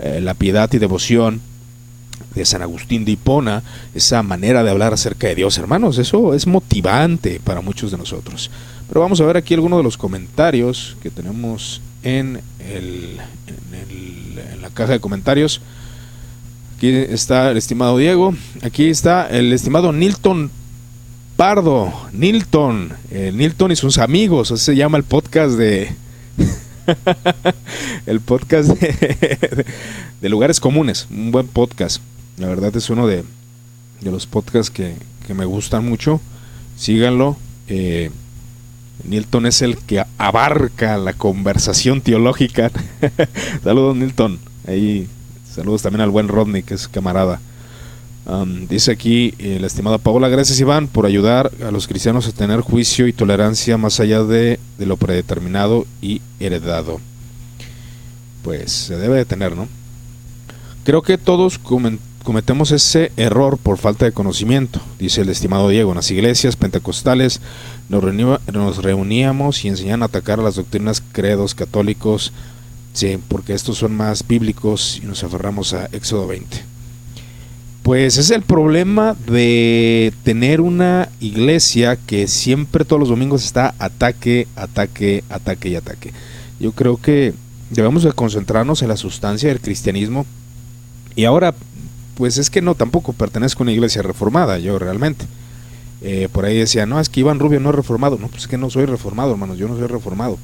eh, 0.00 0.18
la 0.20 0.34
piedad 0.34 0.68
y 0.72 0.78
devoción 0.78 1.40
de 2.34 2.44
San 2.44 2.62
Agustín 2.62 3.04
de 3.04 3.12
Hipona, 3.12 3.62
esa 3.94 4.22
manera 4.22 4.62
de 4.62 4.70
hablar 4.70 4.92
acerca 4.92 5.26
de 5.28 5.36
Dios, 5.36 5.56
hermanos? 5.58 5.98
Eso 5.98 6.34
es 6.34 6.46
motivante 6.46 7.40
para 7.42 7.60
muchos 7.60 7.90
de 7.90 7.96
nosotros. 7.96 8.50
Pero 8.88 9.00
vamos 9.00 9.20
a 9.20 9.24
ver 9.24 9.36
aquí 9.36 9.54
algunos 9.54 9.78
de 9.78 9.82
los 9.82 9.96
comentarios 9.96 10.96
que 11.02 11.10
tenemos 11.10 11.80
en, 12.02 12.40
el, 12.60 13.18
en, 13.72 14.62
la 14.62 14.70
caja 14.70 14.92
de 14.92 15.00
comentarios. 15.00 15.60
Aquí 16.76 16.88
está 16.88 17.50
el 17.50 17.56
estimado 17.56 17.96
Diego. 17.98 18.34
Aquí 18.62 18.88
está 18.90 19.28
el 19.28 19.52
estimado 19.52 19.92
Nilton 19.92 20.50
Pardo. 21.36 21.92
Nilton. 22.12 22.92
Eh, 23.10 23.32
Nilton 23.34 23.72
y 23.72 23.76
sus 23.76 23.98
amigos. 23.98 24.52
Así 24.52 24.64
se 24.64 24.76
llama 24.76 24.98
el 24.98 25.04
podcast 25.04 25.54
de. 25.56 26.05
el 28.06 28.20
podcast 28.20 28.70
de, 28.70 30.28
lugares 30.28 30.60
comunes. 30.60 31.06
Un 31.10 31.32
buen 31.32 31.46
podcast. 31.46 32.00
La 32.38 32.48
verdad 32.48 32.74
es 32.76 32.90
uno 32.90 33.06
de, 33.06 33.24
los 34.02 34.26
podcasts 34.26 34.70
que, 34.70 34.94
que, 35.26 35.34
me 35.34 35.44
gustan 35.44 35.84
mucho. 35.84 36.20
Síganlo. 36.76 37.36
Eh, 37.68 38.10
Nilton 39.04 39.46
es 39.46 39.62
el 39.62 39.76
que 39.76 40.04
abarca 40.18 40.96
la 40.98 41.12
conversación 41.12 42.00
teológica. 42.00 42.70
saludos, 43.62 43.96
Nilton. 43.96 44.38
Ahí, 44.66 45.08
saludos 45.52 45.82
también 45.82 46.02
al 46.02 46.10
buen 46.10 46.28
Rodney, 46.28 46.62
que 46.62 46.74
es 46.74 46.88
camarada. 46.88 47.40
Dice 48.68 48.90
aquí 48.90 49.34
eh, 49.38 49.58
la 49.60 49.68
estimada 49.68 49.98
Paola, 49.98 50.28
gracias 50.28 50.58
Iván 50.58 50.88
por 50.88 51.06
ayudar 51.06 51.52
a 51.64 51.70
los 51.70 51.86
cristianos 51.86 52.26
a 52.26 52.32
tener 52.32 52.60
juicio 52.60 53.06
y 53.06 53.12
tolerancia 53.12 53.78
más 53.78 54.00
allá 54.00 54.24
de, 54.24 54.58
de 54.78 54.86
lo 54.86 54.96
predeterminado 54.96 55.86
y 56.02 56.20
heredado. 56.40 57.00
Pues 58.42 58.72
se 58.72 58.96
debe 58.96 59.16
de 59.16 59.24
tener, 59.24 59.56
¿no? 59.56 59.68
Creo 60.82 61.02
que 61.02 61.18
todos 61.18 61.58
cometemos 61.58 62.72
ese 62.72 63.12
error 63.16 63.58
por 63.58 63.78
falta 63.78 64.04
de 64.04 64.12
conocimiento, 64.12 64.80
dice 64.98 65.22
el 65.22 65.28
estimado 65.28 65.68
Diego. 65.68 65.90
En 65.90 65.96
las 65.96 66.10
iglesias 66.10 66.56
pentecostales 66.56 67.40
nos, 67.88 68.02
nos 68.52 68.82
reuníamos 68.82 69.64
y 69.64 69.68
enseñan 69.68 70.02
a 70.02 70.06
atacar 70.06 70.40
a 70.40 70.42
las 70.42 70.56
doctrinas 70.56 71.02
credos 71.12 71.54
católicos, 71.54 72.32
sí, 72.92 73.18
porque 73.28 73.54
estos 73.54 73.78
son 73.78 73.96
más 73.96 74.26
bíblicos 74.26 75.00
y 75.02 75.06
nos 75.06 75.22
aferramos 75.22 75.74
a 75.74 75.86
Éxodo 75.86 76.26
20. 76.26 76.75
Pues 77.86 78.18
es 78.18 78.32
el 78.32 78.42
problema 78.42 79.14
de 79.28 80.12
tener 80.24 80.60
una 80.60 81.08
iglesia 81.20 81.94
que 81.94 82.26
siempre 82.26 82.84
todos 82.84 82.98
los 82.98 83.10
domingos 83.10 83.44
está 83.44 83.76
ataque, 83.78 84.48
ataque, 84.56 85.22
ataque 85.30 85.68
y 85.68 85.76
ataque. 85.76 86.12
Yo 86.58 86.72
creo 86.72 86.96
que 86.96 87.32
debemos 87.70 88.02
de 88.02 88.10
concentrarnos 88.10 88.82
en 88.82 88.88
la 88.88 88.96
sustancia 88.96 89.50
del 89.50 89.60
cristianismo. 89.60 90.26
Y 91.14 91.26
ahora, 91.26 91.54
pues 92.16 92.38
es 92.38 92.50
que 92.50 92.60
no, 92.60 92.74
tampoco 92.74 93.12
pertenezco 93.12 93.62
a 93.62 93.66
una 93.66 93.72
iglesia 93.72 94.02
reformada, 94.02 94.58
yo 94.58 94.80
realmente. 94.80 95.24
Eh, 96.02 96.28
por 96.32 96.44
ahí 96.44 96.58
decía, 96.58 96.86
no, 96.86 96.98
es 96.98 97.08
que 97.08 97.20
Iván 97.20 97.38
Rubio 97.38 97.60
no 97.60 97.68
es 97.68 97.76
reformado. 97.76 98.18
No, 98.18 98.26
pues 98.26 98.42
es 98.42 98.48
que 98.48 98.58
no 98.58 98.68
soy 98.68 98.86
reformado, 98.86 99.30
hermanos, 99.30 99.58
yo 99.58 99.68
no 99.68 99.78
soy 99.78 99.86
reformado. 99.86 100.38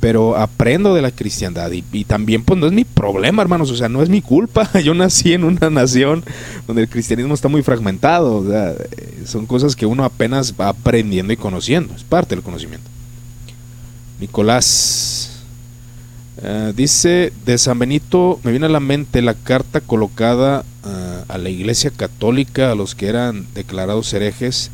Pero 0.00 0.36
aprendo 0.36 0.94
de 0.94 1.02
la 1.02 1.10
cristiandad 1.10 1.70
y, 1.70 2.04
también 2.04 2.42
pues 2.42 2.58
no 2.58 2.66
es 2.66 2.72
mi 2.72 2.84
problema, 2.84 3.42
hermanos, 3.42 3.70
o 3.70 3.76
sea, 3.76 3.88
no 3.88 4.02
es 4.02 4.08
mi 4.08 4.22
culpa. 4.22 4.70
Yo 4.84 4.94
nací 4.94 5.32
en 5.34 5.44
una 5.44 5.68
nación 5.70 6.24
donde 6.66 6.82
el 6.82 6.88
cristianismo 6.88 7.34
está 7.34 7.48
muy 7.48 7.62
fragmentado, 7.62 8.36
o 8.36 8.48
sea, 8.48 8.70
eh, 8.70 9.22
son 9.26 9.46
cosas 9.46 9.76
que 9.76 9.86
uno 9.86 10.04
apenas 10.04 10.54
va 10.58 10.70
aprendiendo 10.70 11.32
y 11.32 11.36
conociendo, 11.36 11.94
es 11.94 12.04
parte 12.04 12.34
del 12.34 12.42
conocimiento. 12.42 12.88
Nicolás 14.20 15.42
eh, 16.42 16.72
dice, 16.74 17.32
de 17.44 17.58
San 17.58 17.78
Benito 17.78 18.40
me 18.42 18.50
viene 18.50 18.66
a 18.66 18.70
la 18.70 18.80
mente 18.80 19.20
la 19.20 19.34
carta 19.34 19.80
colocada 19.80 20.64
a 21.28 21.38
la 21.38 21.48
iglesia 21.48 21.90
católica, 21.90 22.72
a 22.72 22.74
los 22.74 22.94
que 22.94 23.06
eran 23.06 23.46
declarados 23.54 24.12
herejes, 24.12 24.70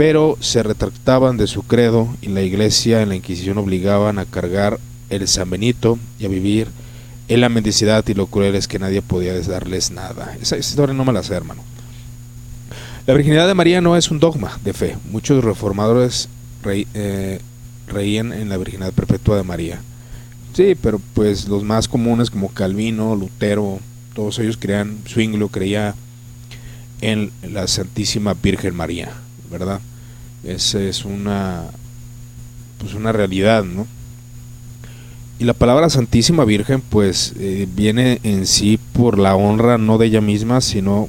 pero 0.00 0.38
se 0.40 0.62
retractaban 0.62 1.36
de 1.36 1.46
su 1.46 1.62
credo 1.62 2.08
y 2.22 2.28
la 2.28 2.40
iglesia 2.40 3.02
en 3.02 3.10
la 3.10 3.16
Inquisición 3.16 3.58
obligaban 3.58 4.18
a 4.18 4.24
cargar 4.24 4.80
el 5.10 5.28
San 5.28 5.50
Benito 5.50 5.98
y 6.18 6.24
a 6.24 6.28
vivir 6.28 6.68
en 7.28 7.42
la 7.42 7.50
mendicidad 7.50 8.02
y 8.08 8.14
lo 8.14 8.26
cruel 8.26 8.54
es 8.54 8.66
que 8.66 8.78
nadie 8.78 9.02
podía 9.02 9.38
darles 9.38 9.90
nada. 9.90 10.38
Esa, 10.40 10.56
historia 10.56 10.94
no 10.94 11.04
me 11.04 11.12
la 11.12 11.22
sé, 11.22 11.34
hermano. 11.34 11.62
La 13.06 13.12
virginidad 13.12 13.46
de 13.46 13.52
María 13.52 13.82
no 13.82 13.94
es 13.94 14.10
un 14.10 14.20
dogma 14.20 14.58
de 14.64 14.72
fe. 14.72 14.96
Muchos 15.10 15.44
reformadores 15.44 16.30
eh, 16.64 17.38
reían 17.86 18.32
en 18.32 18.48
la 18.48 18.56
virginidad 18.56 18.94
perpetua 18.94 19.36
de 19.36 19.42
María. 19.42 19.82
Sí, 20.54 20.78
pero 20.80 20.98
pues 21.12 21.46
los 21.46 21.62
más 21.62 21.88
comunes 21.88 22.30
como 22.30 22.48
Calvino, 22.48 23.16
Lutero, 23.16 23.80
todos 24.14 24.38
ellos 24.38 24.56
creían, 24.58 24.96
Zwinglio 25.06 25.48
creía 25.48 25.94
en 27.02 27.30
la 27.42 27.68
Santísima 27.68 28.32
Virgen 28.32 28.74
María, 28.74 29.12
¿verdad? 29.50 29.82
Esa 30.44 30.80
es 30.80 31.04
una, 31.04 31.64
pues 32.78 32.94
una 32.94 33.12
realidad, 33.12 33.64
¿no? 33.64 33.86
Y 35.38 35.44
la 35.44 35.54
palabra 35.54 35.88
Santísima 35.88 36.44
Virgen, 36.44 36.82
pues, 36.82 37.32
eh, 37.38 37.66
viene 37.74 38.20
en 38.24 38.46
sí 38.46 38.78
por 38.92 39.18
la 39.18 39.34
honra 39.34 39.78
no 39.78 39.96
de 39.96 40.06
ella 40.06 40.20
misma, 40.20 40.60
sino 40.60 41.08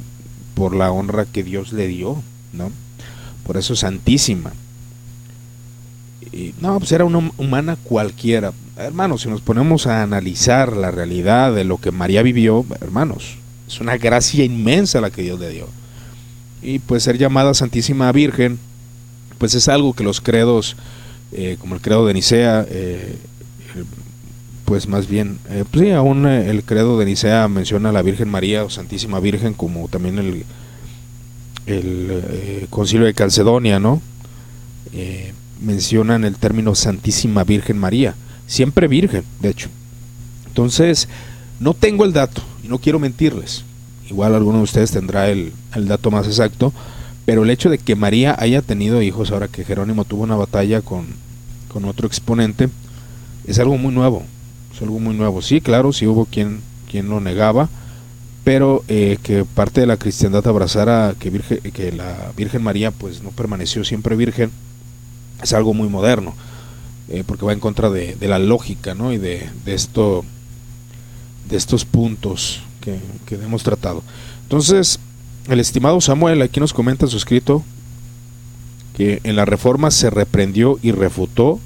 por 0.54 0.74
la 0.74 0.92
honra 0.92 1.26
que 1.26 1.44
Dios 1.44 1.74
le 1.74 1.88
dio, 1.88 2.22
¿no? 2.54 2.72
Por 3.46 3.58
eso 3.58 3.76
Santísima. 3.76 4.54
Y, 6.32 6.54
no, 6.62 6.80
pues 6.80 6.94
era 6.94 7.04
una 7.04 7.30
humana 7.38 7.76
cualquiera. 7.84 8.54
Hermanos, 8.78 9.24
si 9.24 9.30
nos 9.30 9.42
ponemos 9.42 9.86
a 9.86 10.02
analizar 10.02 10.78
la 10.78 10.92
realidad 10.92 11.54
de 11.54 11.66
lo 11.66 11.78
que 11.78 11.92
María 11.92 12.22
vivió, 12.22 12.66
hermanos, 12.80 13.36
es 13.68 13.82
una 13.82 13.98
gracia 13.98 14.46
inmensa 14.46 15.02
la 15.02 15.12
que 15.12 15.24
Dios 15.24 15.40
le 15.42 15.50
dio. 15.50 15.68
Y 16.62 16.80
pues 16.80 17.04
ser 17.04 17.18
llamada 17.18 17.54
Santísima 17.54 18.10
Virgen, 18.14 18.60
pues 19.42 19.56
es 19.56 19.68
algo 19.70 19.94
que 19.94 20.04
los 20.04 20.22
credos, 20.22 20.76
eh, 21.32 21.58
como 21.60 21.74
el 21.74 21.82
credo 21.82 22.06
de 22.06 22.14
Nicea, 22.14 22.64
eh, 22.70 23.16
pues 24.66 24.88
más 24.88 25.08
bien, 25.08 25.40
eh, 25.50 25.66
pues 25.72 25.84
sí, 25.84 25.90
aún 25.90 26.28
el 26.28 26.64
credo 26.64 27.00
de 27.00 27.08
Nicea 27.08 27.48
menciona 27.48 27.90
a 27.90 27.92
la 27.92 28.04
Virgen 28.04 28.30
María 28.30 28.64
o 28.64 28.70
Santísima 28.70 29.20
Virgen, 29.20 29.56
como 29.56 29.88
también 29.88 30.20
el, 31.66 32.68
concilio 32.70 33.08
de 33.08 33.16
Calcedonia, 33.16 33.80
¿no? 33.80 34.00
mencionan 35.60 36.24
el 36.24 36.36
término 36.36 36.76
Santísima 36.76 37.44
Virgen 37.44 37.80
María, 37.80 38.14
siempre 38.46 38.88
virgen, 38.88 39.24
de 39.40 39.50
hecho. 39.50 39.70
Entonces, 40.46 41.08
no 41.60 41.74
tengo 41.74 42.06
el 42.06 42.14
dato 42.14 42.44
y 42.64 42.68
no 42.68 42.78
quiero 42.78 43.00
mentirles. 43.00 43.64
Igual 44.08 44.36
alguno 44.36 44.60
de 44.60 44.66
ustedes 44.66 44.92
tendrá 44.92 45.30
el 45.30 45.52
dato 45.74 46.12
más 46.12 46.28
exacto, 46.28 46.72
pero 47.26 47.44
el 47.44 47.50
hecho 47.50 47.70
de 47.70 47.78
que 47.78 47.96
María 47.96 48.36
haya 48.40 48.62
tenido 48.62 49.02
hijos 49.02 49.32
ahora 49.32 49.48
que 49.48 49.64
Jerónimo 49.64 50.06
tuvo 50.06 50.24
una 50.24 50.36
batalla 50.36 50.82
con, 50.82 51.06
otro 51.86 52.08
exponente 52.08 52.70
es 53.48 53.60
algo 53.60 53.78
muy 53.78 53.94
nuevo. 53.94 54.24
Es 54.74 54.82
algo 54.82 55.00
muy 55.00 55.16
nuevo. 55.16 55.42
Sí, 55.42 55.62
claro, 55.62 55.94
sí 55.94 56.08
hubo 56.08 56.26
quien, 56.26 56.62
quien 56.90 57.10
lo 57.10 57.20
negaba, 57.20 57.70
pero 58.44 58.84
eh, 58.88 59.18
que 59.24 59.46
parte 59.46 59.82
de 59.82 59.88
la 59.88 59.98
cristiandad 59.98 60.46
abrazara 60.48 61.16
que, 61.20 61.30
virgen, 61.30 61.60
que 61.60 61.92
la 61.92 62.32
Virgen 62.36 62.64
María 62.64 62.92
pues 62.92 63.22
no 63.22 63.30
permaneció 63.30 63.84
siempre 63.84 64.16
virgen 64.16 64.52
es 65.42 65.54
algo 65.54 65.74
muy 65.74 65.90
moderno, 65.90 66.34
eh, 67.10 67.24
porque 67.26 67.46
va 67.46 67.54
en 67.54 67.60
contra 67.60 67.90
de, 67.90 68.16
la 68.22 68.40
lógica 68.40 68.94
¿no? 68.94 69.12
y 69.12 69.18
de, 69.18 69.50
de, 69.66 69.74
esto, 69.74 70.24
de 71.50 71.58
estos 71.58 71.86
puntos 71.86 72.62
que, 72.80 73.00
que 73.26 73.36
hemos 73.36 73.64
tratado. 73.64 74.04
Entonces, 74.44 75.00
el 75.48 75.60
estimado 75.60 76.00
Samuel 76.02 76.42
aquí 76.42 76.60
nos 76.60 76.74
comenta 76.74 77.06
en 77.06 77.12
su 77.12 77.18
escrito 77.18 77.64
que 78.96 79.22
en 79.24 79.36
la 79.36 79.46
reforma 79.46 79.92
se 79.92 80.10
reprendió 80.10 80.80
y 80.82 80.92
refutó 80.92 81.60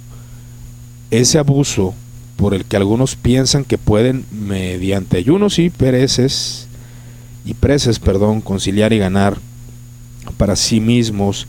ese 1.11 1.39
abuso 1.39 1.93
por 2.37 2.53
el 2.53 2.65
que 2.65 2.77
algunos 2.77 3.15
piensan 3.15 3.63
que 3.63 3.77
pueden 3.77 4.25
mediante 4.31 5.17
ayunos 5.17 5.59
y 5.59 5.69
pereces 5.69 6.67
y 7.45 7.53
preces, 7.53 7.99
perdón, 7.99 8.41
conciliar 8.41 8.91
y 8.93 8.97
ganar 8.97 9.37
para 10.37 10.55
sí 10.55 10.79
mismos 10.79 11.47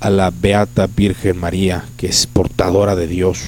a 0.00 0.10
la 0.10 0.30
beata 0.30 0.88
Virgen 0.88 1.38
María, 1.38 1.84
que 1.96 2.08
es 2.08 2.26
portadora 2.26 2.96
de 2.96 3.06
Dios, 3.06 3.40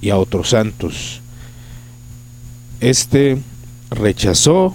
y 0.00 0.10
a 0.10 0.18
otros 0.18 0.50
santos. 0.50 1.20
Este 2.80 3.38
rechazó 3.90 4.74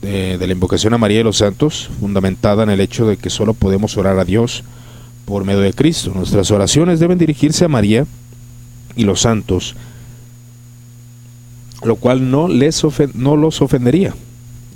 de, 0.00 0.38
la 0.38 0.52
invocación 0.52 0.94
a 0.94 0.98
María 0.98 1.18
de 1.18 1.24
los 1.24 1.38
Santos, 1.38 1.90
fundamentada 2.00 2.62
en 2.62 2.70
el 2.70 2.80
hecho 2.80 3.06
de 3.06 3.16
que 3.16 3.30
solo 3.30 3.54
podemos 3.54 3.96
orar 3.96 4.18
a 4.18 4.24
Dios 4.24 4.64
por 5.24 5.44
medio 5.44 5.60
de 5.60 5.72
Cristo. 5.72 6.12
Nuestras 6.14 6.50
oraciones 6.50 7.00
deben 7.00 7.18
dirigirse 7.18 7.64
a 7.64 7.68
María 7.68 8.06
y 8.96 9.04
los 9.04 9.20
santos, 9.20 9.76
lo 11.82 11.96
cual 11.96 12.30
no, 12.30 12.48
les 12.48 12.82
no 13.14 13.36
los 13.36 13.60
ofendería, 13.60 14.14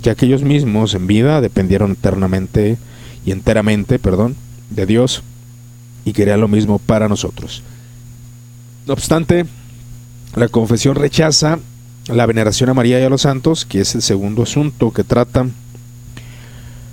ya 0.01 0.15
que 0.15 0.25
ellos 0.25 0.43
mismos 0.43 0.93
en 0.93 1.07
vida 1.07 1.41
dependieron 1.41 1.91
eternamente 1.91 2.77
y 3.25 3.31
enteramente, 3.31 3.99
perdón, 3.99 4.35
de 4.69 4.85
Dios 4.85 5.23
y 6.05 6.13
querían 6.13 6.41
lo 6.41 6.47
mismo 6.47 6.79
para 6.79 7.07
nosotros. 7.07 7.63
No 8.85 8.93
obstante, 8.93 9.45
la 10.35 10.49
confesión 10.49 10.95
rechaza 10.95 11.59
la 12.07 12.25
veneración 12.25 12.69
a 12.69 12.73
María 12.73 12.99
y 12.99 13.03
a 13.03 13.09
los 13.09 13.21
santos, 13.21 13.65
que 13.65 13.81
es 13.81 13.95
el 13.95 14.01
segundo 14.01 14.43
asunto 14.43 14.91
que 14.91 15.03
trata. 15.03 15.47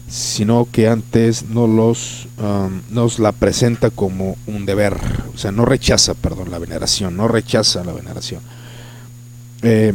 sino 0.09 0.67
que 0.73 0.89
antes 0.89 1.45
nos, 1.51 1.69
los, 1.69 2.27
nos 2.91 3.21
la 3.21 3.31
presenta 3.31 3.91
como 3.91 4.37
un 4.49 4.67
deber, 4.67 4.97
o 5.33 5.39
sea, 5.39 5.53
no 5.53 5.65
rechaza, 5.65 6.15
perdón, 6.15 6.51
la 6.51 6.59
veneración, 6.59 7.17
no 7.17 7.29
rechaza 7.29 7.85
la 7.85 7.93
veneración. 7.93 8.41
Eh, 9.63 9.95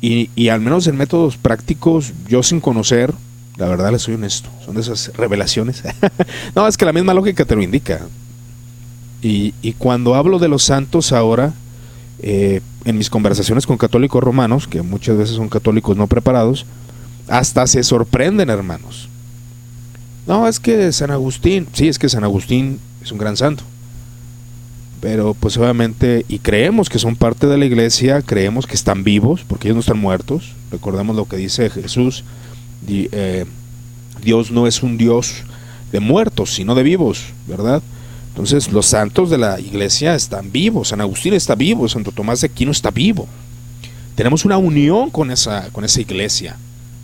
y, 0.00 0.30
y, 0.34 0.48
al 0.48 0.60
menos 0.60 0.86
en 0.86 0.96
métodos 0.96 1.36
prácticos, 1.36 2.14
yo 2.28 2.42
sin 2.42 2.60
conocer, 2.60 3.12
la 3.56 3.68
verdad 3.68 3.92
les 3.92 4.02
soy 4.02 4.14
honesto, 4.14 4.48
son 4.64 4.74
de 4.74 4.80
esas 4.80 5.12
revelaciones. 5.16 5.82
no, 6.54 6.66
es 6.66 6.76
que 6.78 6.84
la 6.86 6.92
misma 6.92 7.12
lógica 7.12 7.44
te 7.44 7.54
lo 7.54 7.62
indica. 7.62 8.06
Y, 9.20 9.54
y 9.60 9.74
cuando 9.74 10.14
hablo 10.14 10.38
de 10.38 10.48
los 10.48 10.62
santos 10.62 11.12
ahora, 11.12 11.52
eh, 12.26 12.62
en 12.86 12.96
mis 12.96 13.10
conversaciones 13.10 13.66
con 13.66 13.76
católicos 13.76 14.24
romanos, 14.24 14.66
que 14.66 14.80
muchas 14.80 15.18
veces 15.18 15.36
son 15.36 15.50
católicos 15.50 15.94
no 15.94 16.06
preparados, 16.06 16.64
hasta 17.28 17.66
se 17.66 17.84
sorprenden, 17.84 18.48
hermanos. 18.48 19.10
No, 20.26 20.48
es 20.48 20.58
que 20.58 20.90
San 20.92 21.10
Agustín, 21.10 21.68
sí, 21.74 21.86
es 21.86 21.98
que 21.98 22.08
San 22.08 22.24
Agustín 22.24 22.80
es 23.02 23.12
un 23.12 23.18
gran 23.18 23.36
santo. 23.36 23.62
Pero 25.02 25.34
pues 25.34 25.58
obviamente, 25.58 26.24
y 26.26 26.38
creemos 26.38 26.88
que 26.88 26.98
son 26.98 27.14
parte 27.14 27.46
de 27.46 27.58
la 27.58 27.66
iglesia, 27.66 28.22
creemos 28.22 28.66
que 28.66 28.74
están 28.74 29.04
vivos, 29.04 29.44
porque 29.46 29.68
ellos 29.68 29.76
no 29.76 29.80
están 29.80 29.98
muertos. 29.98 30.54
Recordemos 30.70 31.16
lo 31.16 31.28
que 31.28 31.36
dice 31.36 31.68
Jesús, 31.68 32.24
eh, 32.88 33.44
Dios 34.22 34.50
no 34.50 34.66
es 34.66 34.82
un 34.82 34.96
Dios 34.96 35.42
de 35.92 36.00
muertos, 36.00 36.54
sino 36.54 36.74
de 36.74 36.84
vivos, 36.84 37.26
¿verdad? 37.46 37.82
Entonces 38.34 38.72
los 38.72 38.86
santos 38.86 39.30
de 39.30 39.38
la 39.38 39.60
iglesia 39.60 40.16
están 40.16 40.50
vivos, 40.50 40.88
San 40.88 41.00
Agustín 41.00 41.34
está 41.34 41.54
vivo, 41.54 41.88
Santo 41.88 42.10
Tomás 42.10 42.40
de 42.40 42.48
Aquino 42.48 42.72
está 42.72 42.90
vivo. 42.90 43.28
Tenemos 44.16 44.44
una 44.44 44.58
unión 44.58 45.10
con 45.10 45.30
esa, 45.30 45.70
con 45.70 45.84
esa 45.84 46.00
iglesia, 46.00 46.56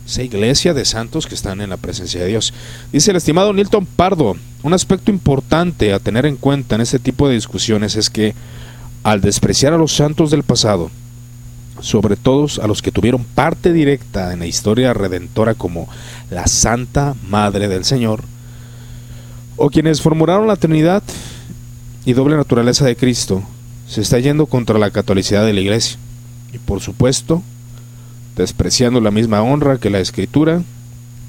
esa 0.05 0.23
iglesia 0.23 0.73
de 0.73 0.83
santos 0.83 1.27
que 1.27 1.35
están 1.35 1.61
en 1.61 1.69
la 1.69 1.77
presencia 1.77 2.19
de 2.19 2.27
Dios. 2.27 2.53
Dice 2.91 3.11
el 3.11 3.17
estimado 3.17 3.53
Nilton 3.53 3.85
Pardo, 3.85 4.35
un 4.61 4.73
aspecto 4.73 5.09
importante 5.09 5.93
a 5.93 5.99
tener 5.99 6.25
en 6.25 6.35
cuenta 6.35 6.75
en 6.75 6.81
este 6.81 6.99
tipo 6.99 7.29
de 7.29 7.35
discusiones 7.35 7.95
es 7.95 8.09
que 8.09 8.35
al 9.03 9.21
despreciar 9.21 9.71
a 9.71 9.77
los 9.77 9.93
santos 9.93 10.31
del 10.31 10.43
pasado, 10.43 10.91
sobre 11.79 12.17
todo 12.17 12.45
a 12.61 12.67
los 12.67 12.81
que 12.81 12.91
tuvieron 12.91 13.23
parte 13.23 13.71
directa 13.71 14.33
en 14.33 14.39
la 14.39 14.47
historia 14.47 14.93
redentora 14.93 15.53
como 15.53 15.87
la 16.29 16.45
Santa 16.47 17.15
Madre 17.29 17.69
del 17.69 17.85
Señor, 17.85 18.25
o 19.57 19.69
quienes 19.69 20.01
formularon 20.01 20.47
la 20.47 20.55
Trinidad 20.55 21.03
y 22.05 22.13
doble 22.13 22.35
naturaleza 22.35 22.85
de 22.85 22.95
Cristo, 22.95 23.43
se 23.87 24.01
está 24.01 24.19
yendo 24.19 24.45
contra 24.45 24.79
la 24.79 24.91
catolicidad 24.91 25.45
de 25.45 25.53
la 25.53 25.61
Iglesia. 25.61 25.97
Y 26.53 26.57
por 26.57 26.81
supuesto, 26.81 27.43
despreciando 28.35 29.01
la 29.01 29.11
misma 29.11 29.41
honra 29.41 29.77
que 29.77 29.89
la 29.89 29.99
Escritura 29.99 30.63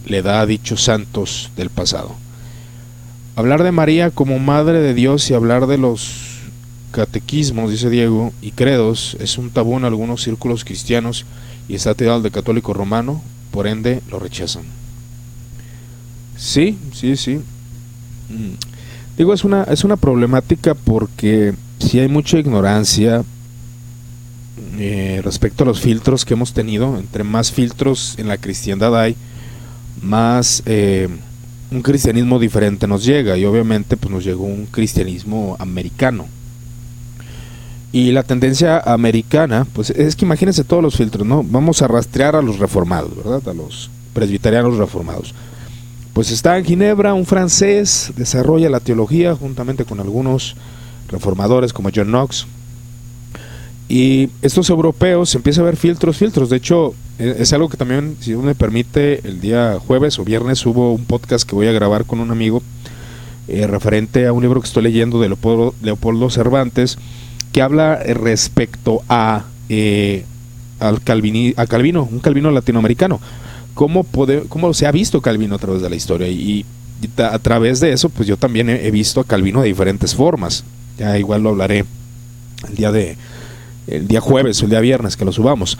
le 0.06 0.22
da 0.22 0.40
a 0.40 0.46
dichos 0.46 0.82
santos 0.82 1.50
del 1.56 1.70
pasado. 1.70 2.14
Hablar 3.36 3.62
de 3.62 3.72
María 3.72 4.10
como 4.10 4.38
Madre 4.38 4.80
de 4.80 4.94
Dios 4.94 5.30
y 5.30 5.34
hablar 5.34 5.66
de 5.66 5.78
los 5.78 6.40
catequismos, 6.90 7.70
dice 7.70 7.88
Diego, 7.90 8.32
y 8.42 8.50
credos 8.50 9.16
es 9.20 9.38
un 9.38 9.50
tabú 9.50 9.76
en 9.76 9.84
algunos 9.84 10.22
círculos 10.22 10.64
cristianos 10.64 11.24
y 11.68 11.74
está 11.74 11.94
tirado 11.94 12.20
de 12.20 12.30
católico 12.30 12.74
romano, 12.74 13.22
por 13.50 13.66
ende 13.66 14.02
lo 14.10 14.18
rechazan. 14.18 14.64
Sí, 16.36 16.78
sí, 16.92 17.16
sí. 17.16 17.40
Digo, 19.16 19.34
es 19.34 19.44
una, 19.44 19.64
es 19.64 19.84
una 19.84 19.96
problemática 19.96 20.74
porque 20.74 21.54
si 21.78 21.98
hay 21.98 22.08
mucha 22.08 22.38
ignorancia 22.38 23.24
eh, 24.78 25.20
respecto 25.22 25.64
a 25.64 25.66
los 25.66 25.80
filtros 25.80 26.24
que 26.24 26.34
hemos 26.34 26.52
tenido. 26.52 26.98
Entre 26.98 27.24
más 27.24 27.52
filtros 27.52 28.14
en 28.18 28.28
la 28.28 28.38
cristiandad 28.38 28.98
hay, 28.98 29.16
más 30.00 30.62
eh, 30.66 31.08
un 31.70 31.82
cristianismo 31.82 32.38
diferente 32.38 32.86
nos 32.86 33.04
llega. 33.04 33.36
Y 33.36 33.44
obviamente 33.44 33.96
pues 33.96 34.12
nos 34.12 34.24
llegó 34.24 34.44
un 34.44 34.66
cristianismo 34.66 35.56
americano. 35.58 36.26
Y 37.92 38.12
la 38.12 38.22
tendencia 38.22 38.78
americana, 38.78 39.66
pues 39.74 39.90
es 39.90 40.16
que 40.16 40.24
imagínense 40.24 40.64
todos 40.64 40.82
los 40.82 40.96
filtros, 40.96 41.26
¿no? 41.26 41.42
Vamos 41.42 41.82
a 41.82 41.88
rastrear 41.88 42.34
a 42.36 42.40
los 42.40 42.58
reformados, 42.58 43.14
¿verdad? 43.14 43.46
A 43.50 43.54
los 43.54 43.90
presbiterianos 44.14 44.78
reformados. 44.78 45.34
Pues 46.12 46.30
está 46.30 46.58
en 46.58 46.64
Ginebra 46.64 47.14
un 47.14 47.24
francés, 47.24 48.12
desarrolla 48.16 48.68
la 48.68 48.80
teología 48.80 49.34
juntamente 49.34 49.86
con 49.86 49.98
algunos 49.98 50.56
reformadores 51.08 51.72
como 51.72 51.90
John 51.94 52.08
Knox. 52.08 52.46
Y 53.88 54.28
estos 54.42 54.68
europeos 54.70 55.34
empieza 55.34 55.62
a 55.62 55.64
ver 55.64 55.76
filtros, 55.76 56.18
filtros. 56.18 56.50
De 56.50 56.56
hecho, 56.56 56.94
e, 57.18 57.36
es 57.38 57.52
algo 57.54 57.68
que 57.68 57.76
también, 57.76 58.16
si 58.20 58.34
me 58.36 58.54
permite, 58.54 59.26
el 59.26 59.40
día 59.40 59.78
jueves 59.86 60.18
o 60.18 60.24
viernes 60.24 60.64
hubo 60.66 60.92
un 60.92 61.04
podcast 61.04 61.48
que 61.48 61.54
voy 61.54 61.66
a 61.66 61.72
grabar 61.72 62.04
con 62.04 62.20
un 62.20 62.30
amigo 62.30 62.62
eh, 63.48 63.66
referente 63.66 64.26
a 64.26 64.32
un 64.32 64.42
libro 64.42 64.60
que 64.60 64.66
estoy 64.66 64.82
leyendo 64.82 65.18
de 65.20 65.28
Leopoldo, 65.28 65.74
Leopoldo 65.82 66.30
Cervantes 66.30 66.98
que 67.52 67.60
habla 67.62 67.96
respecto 67.96 69.02
a, 69.08 69.44
eh, 69.68 70.24
al 70.80 70.96
a 70.96 71.66
Calvino, 71.66 72.08
un 72.10 72.20
Calvino 72.20 72.50
latinoamericano 72.50 73.20
cómo, 73.74 74.06
cómo 74.48 74.74
se 74.74 74.86
ha 74.86 74.92
visto 74.92 75.20
Calvino 75.20 75.54
a 75.54 75.58
través 75.58 75.82
de 75.82 75.90
la 75.90 75.96
historia. 75.96 76.28
Y, 76.28 76.64
a 77.16 77.38
través 77.40 77.80
de 77.80 77.92
eso, 77.92 78.08
pues 78.10 78.28
yo 78.28 78.36
también 78.36 78.70
he, 78.70 78.90
visto 78.92 79.20
a 79.20 79.24
Calvino 79.24 79.60
de 79.60 79.68
diferentes 79.68 80.14
formas. 80.14 80.64
Ya 80.98 81.18
igual 81.18 81.42
lo 81.42 81.50
hablaré 81.50 81.84
el 82.68 82.74
día 82.76 82.92
de 82.92 83.16
el 83.88 84.06
día 84.06 84.20
jueves 84.20 84.62
o 84.62 84.66
el 84.66 84.70
día 84.70 84.80
viernes 84.80 85.16
que 85.16 85.24
lo 85.24 85.32
subamos. 85.32 85.76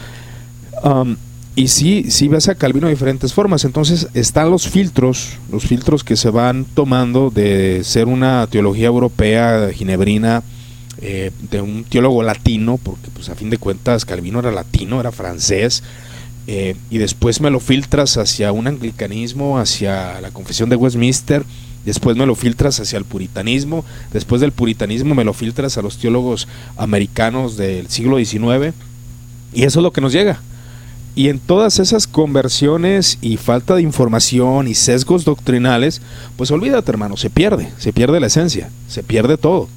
Y 1.55 1.67
sí, 1.67 2.05
sí 2.09 2.27
ves 2.27 2.49
a 2.49 2.55
Calvino 2.55 2.87
de 2.87 2.93
diferentes 2.93 3.33
formas. 3.33 3.63
Entonces 3.63 4.07
están 4.13 4.49
los 4.49 4.67
filtros, 4.67 5.37
los 5.51 5.63
filtros 5.63 6.03
que 6.03 6.17
se 6.17 6.29
van 6.29 6.65
tomando 6.65 7.29
de 7.29 7.81
ser 7.83 8.07
una 8.07 8.47
teología 8.47 8.87
europea, 8.87 9.69
ginebrina, 9.73 10.43
eh, 11.01 11.31
de 11.51 11.61
un 11.61 11.83
teólogo 11.83 12.23
latino, 12.23 12.79
porque 12.81 13.09
pues 13.13 13.29
a 13.29 13.35
fin 13.35 13.49
de 13.49 13.57
cuentas 13.57 14.05
Calvino 14.05 14.39
era 14.39 14.51
latino, 14.51 14.99
era 14.99 15.11
francés, 15.11 15.83
eh, 16.47 16.75
y 16.89 16.97
después 16.97 17.39
me 17.39 17.49
lo 17.49 17.59
filtras 17.59 18.17
hacia 18.17 18.51
un 18.51 18.67
anglicanismo, 18.67 19.59
hacia 19.59 20.19
la 20.19 20.31
confesión 20.31 20.69
de 20.69 20.75
Westminster, 20.75 21.43
después 21.85 22.17
me 22.17 22.25
lo 22.25 22.35
filtras 22.35 22.79
hacia 22.79 22.97
el 22.97 23.05
puritanismo, 23.05 23.85
después 24.11 24.41
del 24.41 24.51
puritanismo 24.51 25.15
me 25.15 25.23
lo 25.23 25.33
filtras 25.33 25.77
a 25.77 25.81
los 25.81 25.97
teólogos 25.97 26.47
americanos 26.75 27.55
del 27.55 27.89
siglo 27.89 28.17
XIX, 28.17 28.73
y 29.53 29.63
eso 29.63 29.79
es 29.79 29.83
lo 29.83 29.91
que 29.91 30.01
nos 30.01 30.11
llega. 30.11 30.41
Y 31.15 31.29
en 31.29 31.39
todas 31.39 31.79
esas 31.79 32.07
conversiones 32.07 33.19
y 33.21 33.37
falta 33.37 33.75
de 33.75 33.83
información 33.83 34.67
y 34.67 34.73
sesgos 34.73 35.25
doctrinales, 35.25 36.01
pues 36.37 36.49
olvídate 36.49 36.89
hermano, 36.89 37.17
se 37.17 37.29
pierde, 37.29 37.69
se 37.77 37.93
pierde 37.93 38.19
la 38.19 38.27
esencia, 38.27 38.69
se 38.87 39.03
pierde 39.03 39.37
todo. 39.37 39.69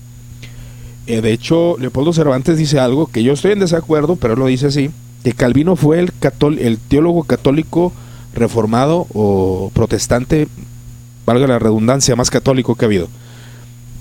Eh, 1.06 1.20
de 1.20 1.32
hecho, 1.32 1.76
Leopoldo 1.78 2.12
Cervantes 2.12 2.56
dice 2.56 2.80
algo 2.80 3.06
que 3.06 3.22
yo 3.22 3.34
estoy 3.34 3.52
en 3.52 3.60
desacuerdo, 3.60 4.16
pero 4.16 4.32
él 4.32 4.40
lo 4.40 4.46
dice 4.46 4.66
así, 4.66 4.90
que 5.26 5.32
Calvino 5.32 5.74
fue 5.74 5.98
el, 5.98 6.12
el 6.60 6.78
teólogo 6.78 7.24
católico 7.24 7.92
reformado 8.32 9.08
o 9.12 9.72
protestante, 9.74 10.46
valga 11.26 11.48
la 11.48 11.58
redundancia, 11.58 12.14
más 12.14 12.30
católico 12.30 12.76
que 12.76 12.84
ha 12.84 12.86
habido. 12.86 13.08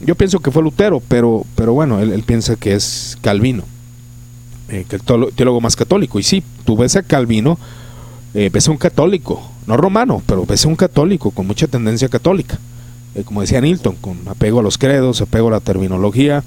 Yo 0.01 0.13
pienso 0.13 0.39
que 0.39 0.51
fue 0.51 0.61
Lutero, 0.61 1.01
pero, 1.07 1.43
pero 1.55 1.73
bueno, 1.73 1.99
él, 1.99 2.21
piensa 2.21 2.57
que 2.57 2.75
es 2.75 3.17
Calvino, 3.21 3.63
eh, 4.69 4.85
que 4.87 4.97
el 4.97 5.01
teólogo 5.01 5.61
más 5.61 5.75
católico. 5.75 6.19
Y 6.19 6.23
sí, 6.23 6.43
tú 6.63 6.77
ves 6.77 6.95
a 6.95 7.01
Calvino, 7.01 7.57
eh, 8.35 8.51
ves 8.53 8.67
a 8.67 8.71
un 8.71 8.77
católico, 8.77 9.41
no 9.65 9.77
romano, 9.77 10.21
pero 10.27 10.45
ves 10.45 10.63
a 10.65 10.67
un 10.67 10.75
católico 10.75 11.31
con 11.31 11.47
mucha 11.47 11.65
tendencia 11.65 12.07
católica. 12.07 12.59
Eh, 13.15 13.23
como 13.23 13.41
decía 13.41 13.61
Nilton, 13.61 13.95
con 13.95 14.19
apego 14.27 14.59
a 14.59 14.61
los 14.61 14.77
credos, 14.77 15.21
apego 15.21 15.47
a 15.47 15.53
la 15.53 15.59
terminología, 15.59 16.43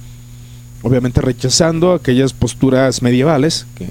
obviamente 0.83 1.21
rechazando 1.21 1.95
aquellas 1.95 2.33
posturas 2.33 3.03
medievales 3.03 3.67
que 3.75 3.88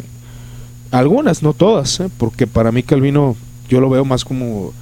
algunas, 0.91 1.43
no 1.43 1.53
todas, 1.53 1.99
¿eh? 1.99 2.09
porque 2.17 2.47
para 2.47 2.71
mí 2.71 2.83
Calvino 2.83 3.35
yo 3.69 3.81
lo 3.81 3.89
veo 3.89 4.05
más 4.05 4.23
como 4.23 4.73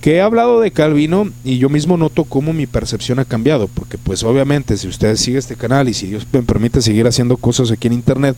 que 0.00 0.14
he 0.14 0.20
hablado 0.20 0.60
de 0.60 0.70
Calvino 0.70 1.28
y 1.44 1.58
yo 1.58 1.68
mismo 1.68 1.96
noto 1.96 2.24
cómo 2.24 2.52
mi 2.52 2.66
percepción 2.66 3.18
ha 3.18 3.24
cambiado, 3.24 3.68
porque 3.68 3.98
pues 3.98 4.22
obviamente 4.22 4.76
si 4.76 4.88
usted 4.88 5.16
sigue 5.16 5.38
este 5.38 5.56
canal 5.56 5.88
y 5.88 5.94
si 5.94 6.06
Dios 6.06 6.26
me 6.32 6.42
permite 6.42 6.80
seguir 6.80 7.06
haciendo 7.06 7.36
cosas 7.36 7.70
aquí 7.70 7.88
en 7.88 7.94
internet, 7.94 8.36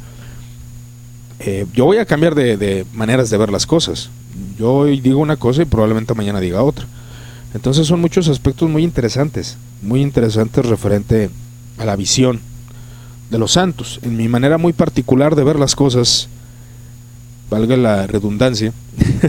eh, 1.38 1.66
yo 1.72 1.85
voy 1.85 1.98
a 1.98 2.06
cambiar 2.06 2.35
de, 2.35 2.56
de, 2.56 2.85
maneras 2.92 3.30
de 3.30 3.37
ver 3.37 3.50
las 3.50 3.66
cosas. 3.66 4.11
Yo 4.59 4.72
hoy 4.72 5.00
digo 5.00 5.20
una 5.20 5.37
cosa 5.37 5.62
y 5.62 5.66
probablemente 5.66 6.14
mañana 6.14 6.40
diga 6.40 6.62
otra. 6.62 6.87
Entonces 7.54 7.87
son 7.87 8.00
muchos 8.00 8.28
aspectos 8.28 8.68
muy 8.68 8.82
interesantes, 8.82 9.56
muy 9.82 10.02
interesantes 10.02 10.66
referente 10.66 11.30
a 11.78 11.85
la 11.85 11.96
visión 11.96 12.40
de 13.30 13.38
los 13.38 13.52
santos. 13.52 14.00
En 14.02 14.16
mi 14.16 14.28
manera 14.28 14.59
muy 14.59 14.72
particular 14.72 15.37
de 15.37 15.44
ver 15.44 15.59
las 15.59 15.74
cosas, 15.74 16.28
valga 17.50 17.76
la 17.76 18.06
redundancia, 18.06 18.72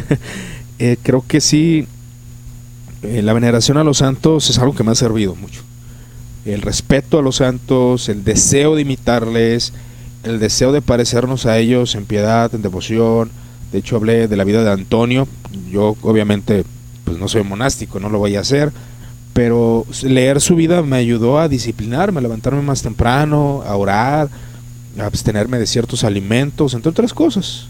eh, 0.80 0.98
creo 1.02 1.24
que 1.28 1.42
sí, 1.42 1.88
eh, 3.04 3.22
la 3.22 3.34
veneración 3.34 3.78
a 3.78 3.84
los 3.84 3.98
santos 3.98 4.50
es 4.50 4.58
algo 4.60 4.76
que 4.76 4.84
me 4.84 4.92
ha 4.92 4.96
servido 4.96 5.36
mucho. 5.36 5.62
El 6.46 6.62
respeto 6.62 7.20
a 7.20 7.22
los 7.22 7.38
santos, 7.38 8.10
el 8.10 8.24
deseo 8.24 8.76
de 8.76 8.84
imitarles, 8.84 9.74
el 10.24 10.40
deseo 10.40 10.72
de 10.72 10.82
parecernos 10.82 11.46
a 11.46 11.58
ellos 11.58 11.96
en 11.96 12.06
piedad, 12.06 12.54
en 12.54 12.62
devoción. 12.62 13.32
De 13.72 13.80
hecho, 13.80 13.98
hablé 13.98 14.28
de 14.28 14.38
la 14.38 14.46
vida 14.46 14.64
de 14.64 14.72
Antonio. 14.72 15.28
Yo, 15.70 15.96
obviamente, 16.02 16.64
pues 17.04 17.18
no 17.18 17.28
soy 17.28 17.44
monástico, 17.44 18.00
no 18.00 18.10
lo 18.10 18.20
voy 18.20 18.36
a 18.36 18.42
hacer, 18.42 18.72
pero 19.34 19.86
leer 20.04 20.42
su 20.42 20.56
vida 20.56 20.82
me 20.82 20.98
ayudó 20.98 21.40
a 21.40 21.50
disciplinarme, 21.50 22.20
a 22.20 22.24
levantarme 22.24 22.62
más 22.62 22.82
temprano, 22.82 23.62
a 23.66 23.76
orar, 23.76 24.30
a 24.98 25.06
abstenerme 25.06 25.60
de 25.60 25.68
ciertos 25.68 26.04
alimentos, 26.04 26.74
entre 26.74 26.90
otras 26.90 27.14
cosas. 27.14 27.68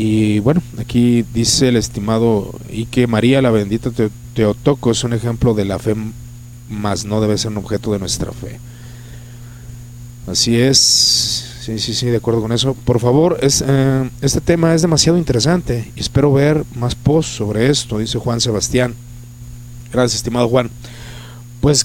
Y 0.00 0.38
bueno, 0.38 0.62
aquí 0.78 1.24
dice 1.34 1.70
el 1.70 1.76
estimado 1.76 2.54
y 2.70 2.86
que 2.86 3.08
María 3.08 3.42
la 3.42 3.50
bendita 3.50 3.90
Teotoco 4.32 4.92
es 4.92 5.02
un 5.02 5.12
ejemplo 5.12 5.54
de 5.54 5.64
la 5.64 5.80
fe, 5.80 5.96
más 6.70 7.04
no 7.04 7.20
debe 7.20 7.36
ser 7.36 7.50
un 7.50 7.56
objeto 7.56 7.90
de 7.90 7.98
nuestra 7.98 8.30
fe. 8.30 8.60
Así 10.28 10.56
es, 10.56 10.78
sí, 10.78 11.80
sí, 11.80 11.94
sí, 11.94 12.06
de 12.06 12.18
acuerdo 12.18 12.40
con 12.40 12.52
eso. 12.52 12.74
Por 12.74 13.00
favor, 13.00 13.38
es, 13.42 13.64
eh, 13.66 14.08
este 14.20 14.40
tema 14.40 14.72
es 14.72 14.82
demasiado 14.82 15.18
interesante 15.18 15.90
y 15.96 15.98
espero 15.98 16.32
ver 16.32 16.62
más 16.76 16.94
posts 16.94 17.34
sobre 17.34 17.68
esto, 17.68 17.98
dice 17.98 18.20
Juan 18.20 18.40
Sebastián. 18.40 18.94
Gracias, 19.92 20.18
estimado 20.18 20.48
Juan. 20.48 20.70
Pues 21.60 21.84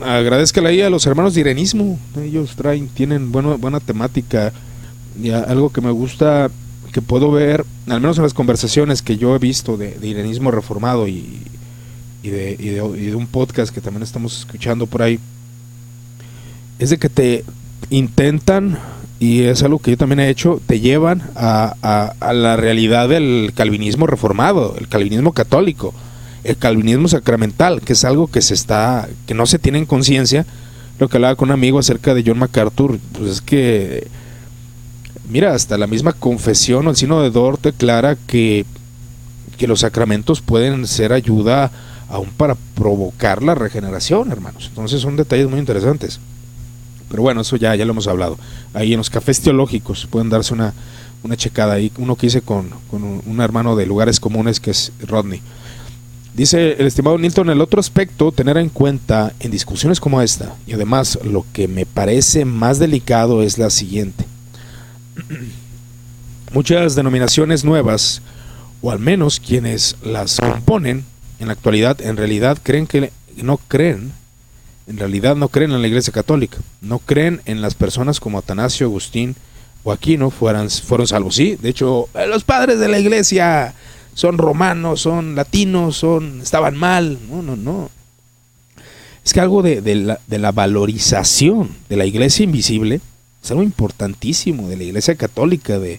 agradezcale 0.00 0.68
ahí 0.68 0.80
a 0.82 0.90
los 0.90 1.04
hermanos 1.06 1.34
de 1.34 1.40
Irenismo. 1.40 1.98
Ellos 2.22 2.54
traen, 2.54 2.86
tienen 2.86 3.32
buena, 3.32 3.56
buena 3.56 3.80
temática. 3.80 4.52
Y 5.20 5.30
algo 5.30 5.72
que 5.72 5.80
me 5.80 5.90
gusta 5.90 6.52
que 6.88 7.02
puedo 7.02 7.30
ver, 7.30 7.64
al 7.88 8.00
menos 8.00 8.16
en 8.16 8.24
las 8.24 8.34
conversaciones 8.34 9.02
que 9.02 9.16
yo 9.16 9.34
he 9.34 9.38
visto 9.38 9.76
de, 9.76 9.96
irenismo 10.02 10.50
reformado 10.50 11.08
y, 11.08 11.40
de, 12.22 13.14
un 13.16 13.26
podcast 13.26 13.74
que 13.74 13.80
también 13.80 14.02
estamos 14.02 14.38
escuchando 14.38 14.86
por 14.86 15.02
ahí, 15.02 15.18
es 16.78 16.90
de 16.90 16.98
que 16.98 17.08
te 17.08 17.44
intentan, 17.90 18.78
y 19.20 19.42
es 19.42 19.62
algo 19.62 19.80
que 19.80 19.92
yo 19.92 19.96
también 19.96 20.20
he 20.20 20.28
hecho, 20.28 20.60
te 20.66 20.80
llevan 20.80 21.22
a, 21.34 22.14
a 22.20 22.32
la 22.32 22.56
realidad 22.56 23.08
del 23.08 23.52
calvinismo 23.54 24.06
reformado, 24.06 24.76
el 24.78 24.88
calvinismo 24.88 25.32
católico, 25.32 25.94
el 26.44 26.56
calvinismo 26.56 27.08
sacramental, 27.08 27.80
que 27.80 27.94
es 27.94 28.04
algo 28.04 28.28
que 28.28 28.42
se 28.42 28.54
está, 28.54 29.08
que 29.26 29.34
no 29.34 29.46
se 29.46 29.58
tiene 29.58 29.78
en 29.78 29.86
conciencia. 29.86 30.46
Lo 30.98 31.08
que 31.08 31.16
hablaba 31.16 31.36
con 31.36 31.48
un 31.48 31.52
amigo 31.52 31.78
acerca 31.78 32.14
de 32.14 32.24
John 32.26 32.38
MacArthur, 32.38 32.98
pues 33.12 33.30
es 33.30 33.40
que 33.40 34.08
Mira, 35.28 35.54
hasta 35.54 35.76
la 35.76 35.86
misma 35.86 36.14
confesión 36.14 36.86
o 36.86 36.90
el 36.90 36.96
signo 36.96 37.20
de 37.20 37.30
Dort 37.30 37.62
declara 37.62 38.16
que, 38.16 38.64
que 39.58 39.66
los 39.66 39.80
sacramentos 39.80 40.40
pueden 40.40 40.86
ser 40.86 41.12
ayuda 41.12 41.70
aún 42.08 42.30
para 42.30 42.56
provocar 42.74 43.42
la 43.42 43.54
regeneración, 43.54 44.32
hermanos. 44.32 44.66
Entonces 44.68 45.02
son 45.02 45.16
detalles 45.16 45.48
muy 45.50 45.58
interesantes. 45.58 46.18
Pero 47.10 47.22
bueno, 47.22 47.42
eso 47.42 47.56
ya, 47.56 47.74
ya 47.74 47.84
lo 47.84 47.92
hemos 47.92 48.06
hablado. 48.06 48.38
Ahí 48.72 48.94
en 48.94 48.98
los 48.98 49.10
cafés 49.10 49.40
teológicos 49.40 50.06
pueden 50.06 50.30
darse 50.30 50.54
una, 50.54 50.72
una 51.22 51.36
checada 51.36 51.74
ahí. 51.74 51.92
Uno 51.98 52.16
que 52.16 52.26
hice 52.26 52.40
con, 52.40 52.70
con 52.90 53.04
un, 53.04 53.22
un, 53.26 53.40
hermano 53.42 53.76
de 53.76 53.84
lugares 53.84 54.20
comunes 54.20 54.60
que 54.60 54.70
es 54.70 54.92
Rodney. 55.06 55.42
Dice 56.34 56.76
el 56.78 56.86
estimado 56.86 57.18
Nilton, 57.18 57.50
el 57.50 57.60
otro 57.60 57.80
aspecto, 57.80 58.32
tener 58.32 58.56
en 58.56 58.68
cuenta 58.70 59.34
en 59.40 59.50
discusiones 59.50 60.00
como 60.00 60.22
esta, 60.22 60.54
y 60.66 60.72
además 60.72 61.18
lo 61.24 61.44
que 61.52 61.66
me 61.66 61.84
parece 61.84 62.44
más 62.44 62.78
delicado 62.78 63.42
es 63.42 63.58
la 63.58 63.70
siguiente. 63.70 64.24
Muchas 66.52 66.94
denominaciones 66.94 67.64
nuevas, 67.64 68.22
o 68.80 68.90
al 68.90 68.98
menos 68.98 69.40
quienes 69.40 69.96
las 70.02 70.38
componen 70.38 71.04
en 71.38 71.46
la 71.48 71.52
actualidad, 71.52 72.00
en 72.00 72.16
realidad 72.16 72.58
creen 72.62 72.86
que 72.86 73.12
no 73.36 73.58
creen, 73.58 74.12
en 74.86 74.96
realidad 74.96 75.36
no 75.36 75.48
creen 75.48 75.72
en 75.72 75.82
la 75.82 75.88
Iglesia 75.88 76.12
Católica, 76.12 76.58
no 76.80 76.98
creen 76.98 77.40
en 77.44 77.60
las 77.60 77.74
personas 77.74 78.20
como 78.20 78.38
Atanasio, 78.38 78.86
Agustín 78.86 79.36
o 79.84 79.92
Aquino 79.92 80.30
fueran, 80.30 80.70
fueron 80.70 81.06
salvos. 81.06 81.34
Sí, 81.34 81.56
de 81.60 81.68
hecho, 81.68 82.08
los 82.28 82.44
padres 82.44 82.78
de 82.78 82.88
la 82.88 82.98
Iglesia 82.98 83.74
son 84.14 84.38
romanos, 84.38 85.02
son 85.02 85.34
latinos, 85.34 85.96
son 85.96 86.40
estaban 86.40 86.76
mal. 86.76 87.18
No, 87.28 87.42
no, 87.42 87.56
no. 87.56 87.90
Es 89.24 89.34
que 89.34 89.40
algo 89.40 89.62
de, 89.62 89.82
de 89.82 90.38
la 90.38 90.52
valorización 90.52 91.76
de 91.88 91.96
la 91.96 92.06
Iglesia 92.06 92.44
invisible 92.44 93.00
es 93.48 93.52
algo 93.52 93.62
importantísimo 93.62 94.68
de 94.68 94.76
la 94.76 94.84
Iglesia 94.84 95.14
Católica, 95.14 95.78
de, 95.78 95.98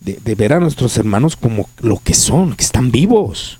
ver 0.00 0.52
a 0.52 0.60
nuestros 0.60 0.96
hermanos 0.96 1.34
como 1.36 1.68
lo 1.80 1.98
que 1.98 2.14
son, 2.14 2.54
que 2.54 2.62
están 2.62 2.92
vivos. 2.92 3.58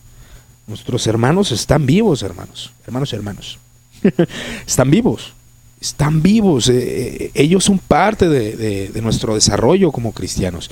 Nuestros 0.69 1.09
hermanos 1.09 1.51
están 1.51 1.87
vivos, 1.87 2.23
hermanos, 2.23 2.73
hermanos 2.87 3.13
y 3.13 3.17
hermanos. 3.17 3.59
están 4.67 4.93
vivos, 4.93 5.33
están 5.81 6.23
vivos. 6.23 6.69
Eh, 6.69 6.75
eh, 6.77 7.31
ellos 7.35 7.65
son 7.65 7.81
parte 7.81 8.29
de, 8.29 8.91
de 8.91 9.03
nuestro 9.03 9.35
desarrollo 9.35 9.91
como 9.91 10.13
cristianos. 10.13 10.71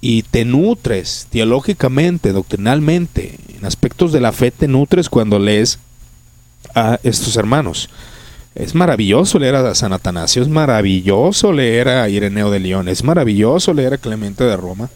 Y 0.00 0.22
te 0.22 0.46
nutres 0.46 1.26
teológicamente, 1.28 2.32
doctrinalmente, 2.32 3.38
en 3.58 3.66
aspectos 3.66 4.10
de 4.10 4.22
la 4.22 4.32
fe, 4.32 4.50
te 4.50 4.68
nutres 4.68 5.10
cuando 5.10 5.38
lees 5.38 5.78
a 6.74 6.98
estos 7.02 7.36
hermanos. 7.36 7.90
Es 8.54 8.74
maravilloso 8.74 9.38
leer 9.40 9.56
a 9.56 9.74
San 9.74 9.92
Atanasio, 9.92 10.40
es 10.40 10.48
maravilloso 10.48 11.52
leer 11.52 11.88
a 11.88 12.08
Ireneo 12.08 12.50
de 12.50 12.60
León, 12.60 12.88
es 12.88 13.02
maravilloso 13.02 13.74
leer 13.74 13.94
a 13.94 13.98
Clemente 13.98 14.44
de 14.44 14.56
Roma. 14.56 14.90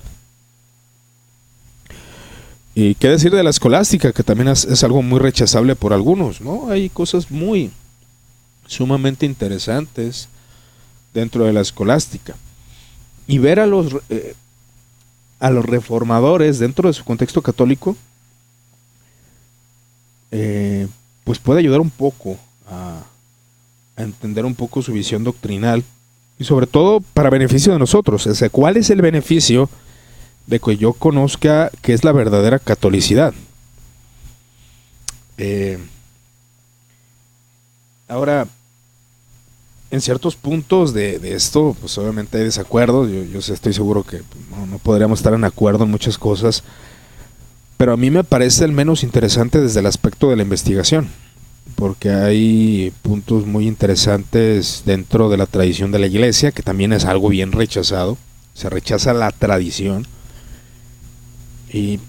Y 2.77 2.95
qué 2.95 3.09
decir 3.09 3.33
de 3.33 3.43
la 3.43 3.51
escolástica, 3.51 4.13
que 4.13 4.23
también 4.23 4.47
es, 4.47 4.85
algo 4.85 5.03
muy 5.03 5.19
rechazable 5.19 5.75
por 5.75 5.93
algunos, 5.93 6.41
¿no? 6.41 6.71
Hay 6.71 6.89
cosas 6.89 7.33
muy 7.33 7.73
sumamente 8.69 9.27
interesantes 9.27 10.29
dentro 11.13 11.45
de 11.45 11.53
la 11.53 11.61
escolástica. 11.61 12.37
Y 13.27 13.39
ver 13.39 13.59
a 13.59 13.67
los, 13.67 13.97
eh, 14.09 14.37
a 15.41 15.51
los 15.51 15.65
reformadores 15.65 16.61
dentro 16.61 16.89
de 16.89 16.93
su 16.93 17.03
contexto 17.03 17.43
católico, 17.43 17.97
eh, 20.31 20.87
pues 21.25 21.41
puede 21.41 21.59
ayudar 21.59 21.81
un 21.81 21.91
poco 21.91 22.39
a, 22.71 23.03
a 23.99 24.05
entender 24.05 24.47
un 24.47 24.55
poco 24.55 24.81
su 24.81 24.93
visión 24.93 25.25
doctrinal 25.25 25.83
y 26.39 26.45
sobre 26.45 26.69
todo 26.69 27.01
para 27.01 27.31
beneficio 27.31 27.73
de 27.73 27.81
nosotros. 27.81 28.27
O 28.27 28.35
sea, 28.35 28.49
¿Cuál 28.49 28.77
es 28.77 28.91
el 28.91 29.03
beneficio 29.03 29.69
de 30.47 30.61
que 30.61 30.77
yo 30.77 30.93
conozca 30.93 31.71
qué 31.83 31.93
es 31.93 32.05
la 32.05 32.13
verdadera 32.13 32.61
catolicidad? 32.61 33.35
Eh, 35.37 35.79
ahora, 38.07 38.47
en 39.91 40.01
ciertos 40.01 40.37
puntos 40.37 40.95
de, 40.95 41.19
esto, 41.35 41.77
pues 41.81 41.99
obviamente 41.99 42.39
hay 42.39 42.45
desacuerdos. 42.45 43.11
Yo, 43.11 43.25
yo 43.25 43.39
estoy 43.41 43.73
seguro 43.73 44.05
que 44.05 44.23
no, 44.51 44.67
no 44.67 44.79
podríamos 44.79 45.19
estar 45.19 45.35
en 45.35 45.43
acuerdo 45.43 45.85
en 45.85 45.91
muchas 45.91 46.19
cosas. 46.19 46.63
Pero 47.77 47.93
a 47.93 47.97
mí 47.97 48.11
me 48.11 48.23
parece 48.23 48.65
el 48.65 48.73
menos 48.73 49.03
interesante 49.03 49.61
desde 49.61 49.81
el 49.81 49.87
aspecto 49.87 50.31
de 50.31 50.37
la 50.37 50.43
investigación 50.43 51.09
porque 51.79 52.11
hay 52.11 52.93
puntos 53.03 53.47
muy 53.47 53.69
interesantes 53.69 54.83
dentro 54.85 55.29
de 55.29 55.37
la 55.37 55.47
tradición 55.47 55.93
de 55.93 56.01
la 56.01 56.09
iglesia, 56.09 56.51
que 56.51 56.65
también 56.65 56.93
es 56.93 57.05
algo 57.05 57.29
bien 57.29 57.53
rechazado. 57.53 58.19
Se 58.53 58.69
rechaza 58.69 59.15
la 59.15 59.31
tradición. 59.31 60.05
Y 61.73 62.01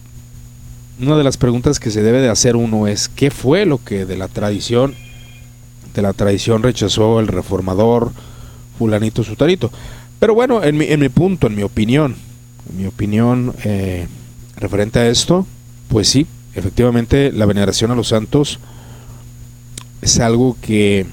una 0.99 1.15
de 1.17 1.23
las 1.23 1.37
preguntas 1.37 1.79
que 1.79 1.91
se 1.91 2.01
debe 2.01 2.19
de 2.19 2.29
hacer 2.29 2.55
uno 2.55 2.87
es, 2.87 3.09
¿qué 3.09 3.29
fue 3.29 3.67
lo 3.67 3.77
que 3.77 4.07
de 4.07 4.17
la 4.17 4.27
tradición, 4.27 4.95
de 5.93 6.01
la 6.01 6.13
tradición 6.13 6.63
rechazó 6.63 7.19
el 7.19 7.27
reformador 7.27 8.11
fulanito 8.79 9.23
sutarito? 9.23 9.71
Pero 10.17 10.33
bueno, 10.33 10.63
en 10.63 10.77
mi, 10.77 10.85
en 10.85 10.99
mi 10.99 11.09
punto, 11.09 11.45
en 11.45 11.55
mi 11.55 11.61
opinión, 11.61 12.15
en 12.71 12.77
mi 12.77 12.87
opinión 12.87 13.53
eh, 13.63 14.07
referente 14.55 14.97
a 14.97 15.07
esto, 15.07 15.45
pues 15.89 16.09
sí, 16.09 16.25
efectivamente 16.55 17.31
la 17.31 17.45
veneración 17.45 17.91
a 17.91 17.95
los 17.95 18.07
santos 18.07 18.59
es 20.09 20.19
algo 20.19 20.57
que, 20.59 21.05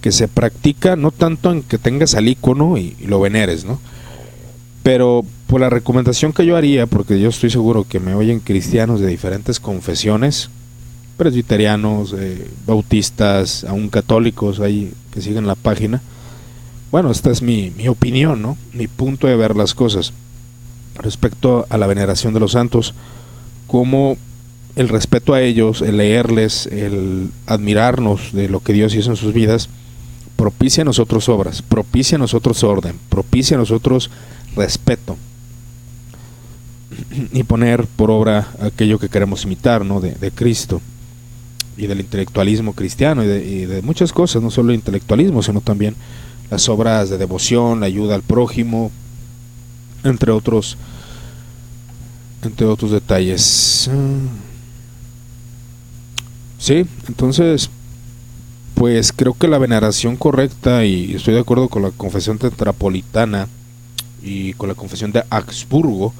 que 0.00 0.10
se 0.10 0.26
practica 0.26 0.96
no 0.96 1.12
tanto 1.12 1.52
en 1.52 1.62
que 1.62 1.78
tengas 1.78 2.14
al 2.16 2.28
icono 2.28 2.76
y, 2.76 2.96
lo 3.06 3.20
veneres, 3.20 3.64
¿no? 3.64 3.78
Pero 4.82 5.24
por 5.46 5.60
la 5.60 5.70
recomendación 5.70 6.32
que 6.32 6.44
yo 6.44 6.56
haría, 6.56 6.86
porque 6.86 7.20
yo 7.20 7.28
estoy 7.28 7.50
seguro 7.50 7.86
que 7.88 8.00
me 8.00 8.14
oyen 8.14 8.40
cristianos 8.40 9.00
de 9.00 9.06
diferentes 9.06 9.60
confesiones, 9.60 10.50
presbiterianos, 11.16 12.12
eh, 12.18 12.48
bautistas, 12.66 13.62
aún 13.64 13.88
católicos 13.88 14.58
ahí 14.58 14.92
que 15.12 15.22
siguen 15.22 15.46
la 15.46 15.54
página. 15.54 16.02
Bueno, 16.90 17.12
esta 17.12 17.30
es 17.30 17.40
mi, 17.40 17.72
mi 17.76 17.86
opinión, 17.86 18.42
¿no? 18.42 18.56
Mi 18.72 18.88
punto 18.88 19.28
de 19.28 19.36
ver 19.36 19.54
las 19.54 19.74
cosas 19.74 20.12
respecto 20.96 21.66
a 21.68 21.78
la 21.78 21.86
veneración 21.86 22.34
de 22.34 22.40
los 22.40 22.52
santos, 22.52 22.94
como 23.68 24.16
el 24.76 24.90
respeto 24.90 25.32
a 25.32 25.40
ellos, 25.40 25.80
el 25.80 25.96
leerles, 25.96 26.66
el 26.66 27.30
admirarnos 27.46 28.32
de 28.32 28.48
lo 28.48 28.60
que 28.60 28.74
Dios 28.74 28.94
hizo 28.94 29.10
en 29.10 29.16
sus 29.16 29.32
vidas, 29.32 29.70
propicia 30.36 30.82
a 30.82 30.84
nosotros 30.84 31.28
obras, 31.30 31.62
propicia 31.62 32.16
a 32.16 32.18
nosotros 32.18 32.62
orden, 32.62 32.98
propicia 33.08 33.56
a 33.56 33.60
nosotros 33.60 34.10
respeto 34.54 35.16
y 37.32 37.42
poner 37.42 37.86
por 37.86 38.10
obra 38.10 38.48
aquello 38.60 38.98
que 38.98 39.08
queremos 39.08 39.44
imitar 39.44 39.84
¿no? 39.84 40.00
de, 40.00 40.30
Cristo 40.30 40.82
y 41.78 41.86
del 41.86 42.00
intelectualismo 42.00 42.74
cristiano 42.74 43.24
y 43.24 43.26
de, 43.26 43.44
y 43.46 43.64
de, 43.64 43.80
muchas 43.80 44.12
cosas, 44.12 44.42
no 44.42 44.50
solo 44.50 44.70
el 44.70 44.76
intelectualismo, 44.76 45.42
sino 45.42 45.62
también 45.62 45.96
las 46.50 46.68
obras 46.68 47.08
de 47.08 47.16
devoción, 47.16 47.80
la 47.80 47.86
ayuda 47.86 48.14
al 48.14 48.22
prójimo, 48.22 48.90
entre 50.04 50.32
otros 50.32 50.76
entre 52.42 52.66
otros 52.66 52.90
detalles. 52.92 53.90
Sí, 56.66 56.84
entonces, 57.06 57.70
pues 58.74 59.12
creo 59.12 59.34
que 59.34 59.46
la 59.46 59.56
veneración 59.56 60.16
correcta, 60.16 60.84
y 60.84 61.14
estoy 61.14 61.34
de 61.34 61.40
acuerdo 61.40 61.68
con 61.68 61.82
la 61.82 61.92
confesión 61.92 62.38
tetrapolitana 62.38 63.46
y 64.20 64.52
con 64.54 64.68
la 64.70 64.74
confesión 64.74 65.12
de 65.12 65.22
Augsburgo, 65.30 66.12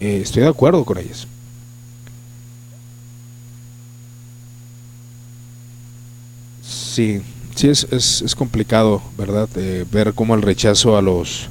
eh, 0.00 0.20
estoy 0.22 0.44
de 0.44 0.48
acuerdo 0.48 0.86
con 0.86 0.96
ellas. 0.96 1.26
Sí, 6.62 7.20
sí 7.54 7.68
es, 7.68 7.86
es, 7.90 8.34
complicado, 8.34 9.02
¿verdad? 9.18 9.50
Eh, 9.56 9.84
ver 9.92 10.14
cómo 10.14 10.34
el 10.34 10.40
rechazo 10.40 10.96
a 10.96 11.02
los 11.02 11.48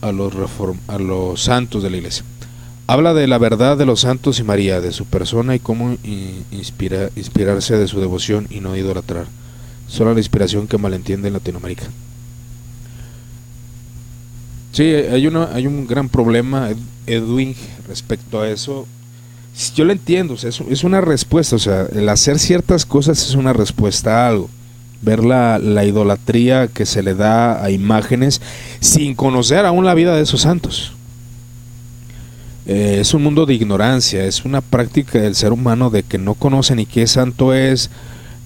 a 0.00 0.10
los 0.10 0.32
a 0.88 0.98
los 0.98 1.40
santos 1.40 1.84
de 1.84 1.90
la 1.90 1.98
iglesia. 1.98 2.24
Habla 2.90 3.14
de 3.14 3.28
la 3.28 3.38
verdad 3.38 3.76
de 3.76 3.86
los 3.86 4.00
santos 4.00 4.40
y 4.40 4.42
María, 4.42 4.80
de 4.80 4.90
su 4.90 5.04
persona 5.04 5.54
y 5.54 5.60
cómo 5.60 5.96
inspira, 6.50 7.10
inspirarse 7.14 7.78
de 7.78 7.86
su 7.86 8.00
devoción 8.00 8.48
y 8.50 8.58
no 8.58 8.76
idolatrar. 8.76 9.26
Solo 9.86 10.12
la 10.12 10.18
inspiración 10.18 10.66
que 10.66 10.76
malentiende 10.76 11.28
en 11.28 11.34
Latinoamérica. 11.34 11.84
Sí, 14.72 14.82
hay, 14.82 15.28
una, 15.28 15.54
hay 15.54 15.68
un 15.68 15.86
gran 15.86 16.08
problema, 16.08 16.70
Edwin, 17.06 17.54
respecto 17.86 18.40
a 18.40 18.48
eso. 18.48 18.88
Yo 19.76 19.84
lo 19.84 19.92
entiendo, 19.92 20.34
es, 20.34 20.82
una 20.82 21.00
respuesta, 21.00 21.54
o 21.54 21.60
sea, 21.60 21.86
el 21.92 22.08
hacer 22.08 22.40
ciertas 22.40 22.86
cosas 22.86 23.22
es 23.22 23.36
una 23.36 23.52
respuesta 23.52 24.24
a 24.24 24.30
algo. 24.30 24.50
Ver 25.00 25.22
la, 25.22 25.60
la 25.60 25.84
idolatría 25.84 26.66
que 26.66 26.86
se 26.86 27.04
le 27.04 27.14
da 27.14 27.62
a 27.62 27.70
imágenes 27.70 28.40
sin 28.80 29.14
conocer 29.14 29.64
aún 29.64 29.84
la 29.84 29.94
vida 29.94 30.16
de 30.16 30.22
esos 30.22 30.40
santos. 30.40 30.94
Eh, 32.66 32.98
es 33.00 33.14
un 33.14 33.22
mundo 33.22 33.46
de 33.46 33.54
ignorancia, 33.54 34.24
es 34.24 34.44
una 34.44 34.60
práctica 34.60 35.18
del 35.18 35.34
ser 35.34 35.52
humano 35.52 35.90
de 35.90 36.02
que 36.02 36.18
no 36.18 36.34
conoce 36.34 36.74
ni 36.74 36.86
qué 36.86 37.06
santo 37.06 37.54
es, 37.54 37.90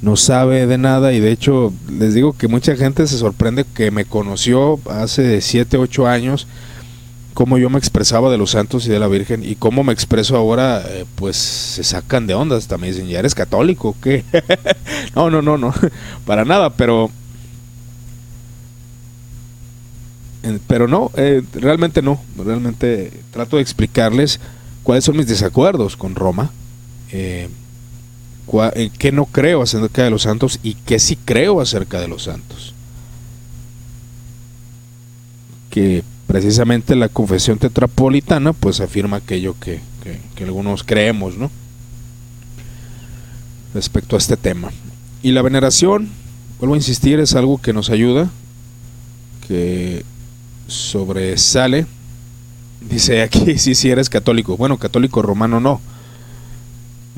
no 0.03 0.17
sabe 0.17 0.67
de 0.67 0.79
nada 0.79 1.13
y 1.13 1.21
de 1.21 1.33
hecho 1.33 1.73
les 1.91 2.15
digo 2.15 2.35
que 2.35 2.47
mucha 2.47 2.77
gente 2.77 3.07
se 3.07 3.19
sorprende 3.19 3.65
que 3.65 3.91
me 3.91 4.05
conoció 4.05 4.79
hace 4.89 5.41
7, 5.41 5.79
8 5.79 6.07
años, 6.07 6.47
cómo 7.33 7.59
yo 7.59 7.71
me 7.71 7.79
expresaba 7.79 8.31
de 8.31 8.39
los 8.39 8.53
santos 8.53 8.87
y 8.87 8.91
de 8.91 8.99
la 8.99 9.09
Virgen 9.09 9.43
y 9.45 9.57
cómo 9.57 9.83
me 9.83 9.93
expreso 9.93 10.37
ahora, 10.37 10.83
eh, 10.87 11.05
pues 11.17 11.37
se 11.37 11.83
sacan 11.83 12.27
de 12.27 12.35
ondas, 12.35 12.69
también 12.69 12.95
dicen, 12.95 13.09
¿ya 13.09 13.19
eres 13.19 13.35
católico? 13.35 13.97
¿Qué? 14.01 14.25
no, 15.17 15.31
no, 15.31 15.43
no, 15.43 15.59
no, 15.59 15.75
para 16.27 16.45
nada, 16.45 16.71
pero... 16.71 17.11
Pero 20.67 20.89
no, 20.89 21.11
eh, 21.17 21.43
realmente 21.55 22.03
no, 22.03 22.21
realmente 22.37 23.11
trato 23.31 23.57
de 23.57 23.63
explicarles 23.63 24.41
cuáles 24.83 25.05
son 25.05 25.17
mis 25.17 25.27
desacuerdos 25.27 25.97
con 25.97 26.15
Roma. 26.15 26.51
Eh, 27.11 27.49
qué 28.99 29.13
no 29.13 29.27
creo 29.27 29.63
acerca 29.63 30.05
de 30.05 30.11
los 30.11 30.23
santos 30.23 30.61
y 30.63 30.75
qué 30.75 30.99
sí 30.99 31.17
creo 31.17 31.61
acerca 31.61 32.01
de 32.01 32.09
los 32.09 32.25
santos. 32.25 32.75
Que 35.71 36.05
precisamente 36.27 36.95
la 36.95 37.09
confesión 37.09 37.59
tetrapolitana 37.59 38.53
pues 38.53 38.81
afirma 38.81 39.19
aquello 39.19 39.57
que, 39.59 39.81
que, 40.35 40.45
algunos 40.45 40.85
creemos, 40.85 41.37
¿no? 41.37 41.51
Respecto 43.73 44.17
a 44.17 44.19
este 44.19 44.37
tema. 44.37 44.71
Y 45.23 45.33
la 45.33 45.43
veneración, 45.43 46.09
vuelvo 46.59 46.75
a 46.75 46.79
insistir, 46.79 47.19
es 47.19 47.35
algo 47.35 47.61
que 47.61 47.73
nos 47.73 47.91
ayuda, 47.91 48.31
que 49.49 50.05
sobresale. 50.67 51.87
Dice 52.81 53.23
aquí, 53.23 53.59
sí, 53.59 53.75
si 53.75 53.91
eres 53.91 54.09
católico. 54.09 54.57
Bueno, 54.57 54.79
católico 54.79 55.23
romano 55.23 55.61
no. 55.61 55.81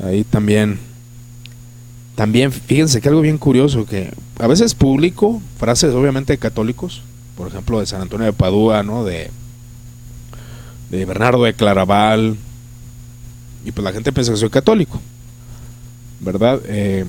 Ahí 0.02 0.24
también 0.24 0.78
también, 2.16 2.50
fíjense 2.50 3.02
que 3.02 3.10
algo 3.10 3.20
bien 3.20 3.36
curioso, 3.36 3.84
que 3.84 4.10
a 4.38 4.46
veces 4.46 4.74
publico 4.74 5.42
frases 5.58 5.92
obviamente 5.92 6.32
de 6.32 6.38
católicos, 6.38 7.02
por 7.36 7.46
ejemplo 7.46 7.78
de 7.78 7.84
San 7.84 8.00
Antonio 8.00 8.24
de 8.24 8.32
Padua, 8.32 8.82
¿no? 8.82 9.04
De, 9.04 9.30
de 10.90 11.04
Bernardo 11.04 11.44
de 11.44 11.52
Claraval, 11.52 12.38
y 13.66 13.70
pues 13.70 13.84
la 13.84 13.92
gente 13.92 14.12
piensa 14.12 14.32
que 14.32 14.38
soy 14.38 14.48
católico, 14.48 14.98
¿verdad? 16.20 16.58
Eh, 16.64 17.04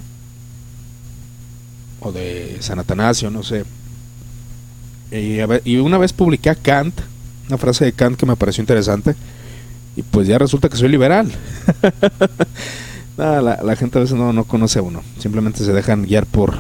o 2.02 2.12
de 2.12 2.58
San 2.60 2.80
Atanasio, 2.80 3.32
no 3.32 3.44
sé. 3.44 3.64
Y, 5.12 5.40
y 5.64 5.78
una 5.78 5.98
vez 5.98 6.14
publiqué 6.14 6.50
a 6.50 6.56
Kant, 6.56 6.94
una 7.48 7.58
frase 7.58 7.86
de 7.86 7.94
Kant 7.94 8.18
que 8.18 8.26
me 8.26 8.36
pareció 8.36 8.62
interesante, 8.62 9.16
y 9.96 10.04
pues 10.04 10.28
ya 10.28 10.38
resulta 10.38 10.70
que 10.70 10.78
soy 10.78 10.90
liberal. 10.90 11.32
la, 13.18 13.76
gente 13.76 13.98
a 13.98 14.02
veces 14.02 14.16
no, 14.16 14.32
no 14.34 14.44
conoce 14.44 14.80
a 14.80 14.84
uno, 14.84 15.04
simplemente 15.20 15.64
se 15.64 15.74
dejan 15.74 16.04
guiar 16.04 16.26
por... 16.26 16.56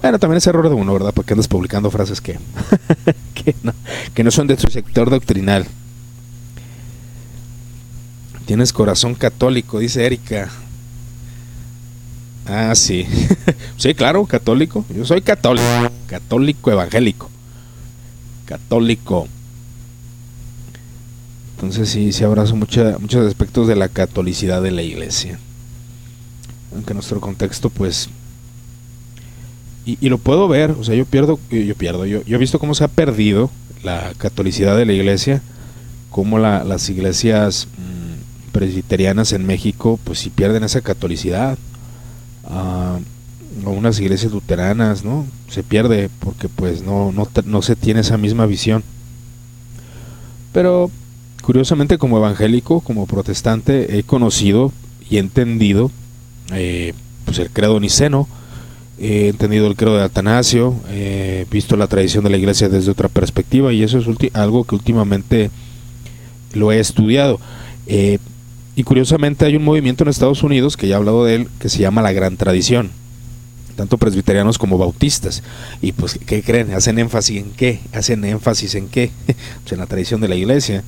Bueno, 0.00 0.18
también 0.18 0.38
es 0.38 0.46
error 0.46 0.68
de 0.68 0.74
uno, 0.74 0.92
¿verdad? 0.92 1.12
Porque 1.14 1.32
andas 1.32 1.48
publicando 1.48 1.90
frases 1.90 2.20
que, 2.20 2.38
que 4.14 4.24
no 4.24 4.30
son 4.30 4.46
de 4.46 4.56
tu 4.56 4.70
sector 4.70 5.08
doctrinal. 5.08 5.66
Tienes 8.46 8.74
corazón 8.74 9.14
católico, 9.14 9.78
dice 9.78 10.04
Erika. 10.04 10.50
Ah, 12.46 12.74
sí. 12.74 13.06
sí, 13.78 13.94
claro, 13.94 14.26
católico. 14.26 14.84
Yo 14.94 15.06
soy 15.06 15.22
católico. 15.22 15.64
Católico 16.06 16.70
evangélico. 16.70 17.30
Católico 18.46 19.28
entonces 21.64 21.88
sí, 21.88 22.12
sí 22.12 22.24
abrazo 22.24 22.56
mucha, 22.56 22.98
muchos 22.98 23.26
aspectos 23.26 23.66
de 23.66 23.74
la 23.74 23.88
catolicidad 23.88 24.60
de 24.60 24.70
la 24.70 24.82
iglesia. 24.82 25.38
Aunque 26.74 26.92
nuestro 26.92 27.20
contexto, 27.20 27.70
pues... 27.70 28.10
Y, 29.86 30.08
lo 30.08 30.18
puedo 30.18 30.48
ver, 30.48 30.72
o 30.72 30.84
sea, 30.84 30.94
yo 30.94 31.04
pierdo, 31.04 31.38
yo 31.50 31.74
pierdo, 31.74 32.06
yo, 32.06 32.22
yo 32.24 32.36
he 32.36 32.38
visto 32.38 32.58
cómo 32.58 32.74
se 32.74 32.84
ha 32.84 32.88
perdido 32.88 33.50
la 33.82 34.12
catolicidad 34.16 34.76
de 34.78 34.86
la 34.86 34.94
iglesia, 34.94 35.42
cómo 36.10 36.38
las 36.38 36.88
iglesias 36.88 37.68
mm, 37.76 38.50
presbiterianas 38.52 39.32
en 39.32 39.46
México, 39.46 40.00
pues 40.04 40.20
si 40.20 40.30
pierden 40.30 40.64
esa 40.64 40.80
catolicidad. 40.80 41.58
Ah, 42.44 42.98
o 43.66 43.70
unas 43.70 43.98
iglesias 44.00 44.32
luteranas, 44.32 45.04
¿no? 45.04 45.26
Se 45.48 45.62
pierde 45.62 46.10
porque 46.20 46.48
pues 46.48 46.82
no, 46.82 47.12
no, 47.12 47.28
no 47.44 47.62
se 47.62 47.76
tiene 47.76 48.00
esa 48.00 48.18
misma 48.18 48.46
visión. 48.46 48.82
Pero 50.52 50.90
Curiosamente, 51.44 51.98
como 51.98 52.16
evangélico, 52.16 52.80
como 52.80 53.04
protestante, 53.04 53.98
he 53.98 54.02
conocido 54.02 54.72
y 55.10 55.18
entendido 55.18 55.90
eh, 56.54 56.94
pues 57.26 57.38
el 57.38 57.50
credo 57.50 57.78
niceno, 57.80 58.26
he 58.98 59.28
entendido 59.28 59.66
el 59.66 59.76
credo 59.76 59.98
de 59.98 60.04
Atanasio, 60.04 60.74
he 60.90 61.46
visto 61.50 61.76
la 61.76 61.86
tradición 61.86 62.24
de 62.24 62.30
la 62.30 62.38
iglesia 62.38 62.70
desde 62.70 62.90
otra 62.90 63.10
perspectiva 63.10 63.74
y 63.74 63.82
eso 63.82 63.98
es 63.98 64.06
algo 64.32 64.64
que 64.64 64.74
últimamente 64.74 65.50
lo 66.54 66.72
he 66.72 66.80
estudiado. 66.80 67.38
Eh, 67.88 68.18
y 68.74 68.82
curiosamente 68.84 69.44
hay 69.44 69.56
un 69.56 69.64
movimiento 69.64 70.02
en 70.02 70.08
Estados 70.08 70.42
Unidos, 70.42 70.78
que 70.78 70.88
ya 70.88 70.94
he 70.94 70.96
hablado 70.96 71.26
de 71.26 71.34
él, 71.34 71.48
que 71.58 71.68
se 71.68 71.80
llama 71.80 72.00
la 72.00 72.12
Gran 72.12 72.38
Tradición, 72.38 72.90
tanto 73.74 73.98
presbiterianos 73.98 74.58
como 74.58 74.78
bautistas. 74.78 75.42
Y 75.82 75.92
pues, 75.92 76.18
¿qué 76.26 76.42
creen? 76.42 76.72
¿Hacen 76.72 76.98
énfasis 76.98 77.38
en 77.38 77.50
qué? 77.50 77.80
¿Hacen 77.92 78.24
énfasis 78.24 78.74
en 78.74 78.88
qué? 78.88 79.10
pues 79.26 79.72
en 79.72 79.78
la 79.78 79.86
tradición 79.86 80.20
de 80.20 80.28
la 80.28 80.36
iglesia 80.36 80.82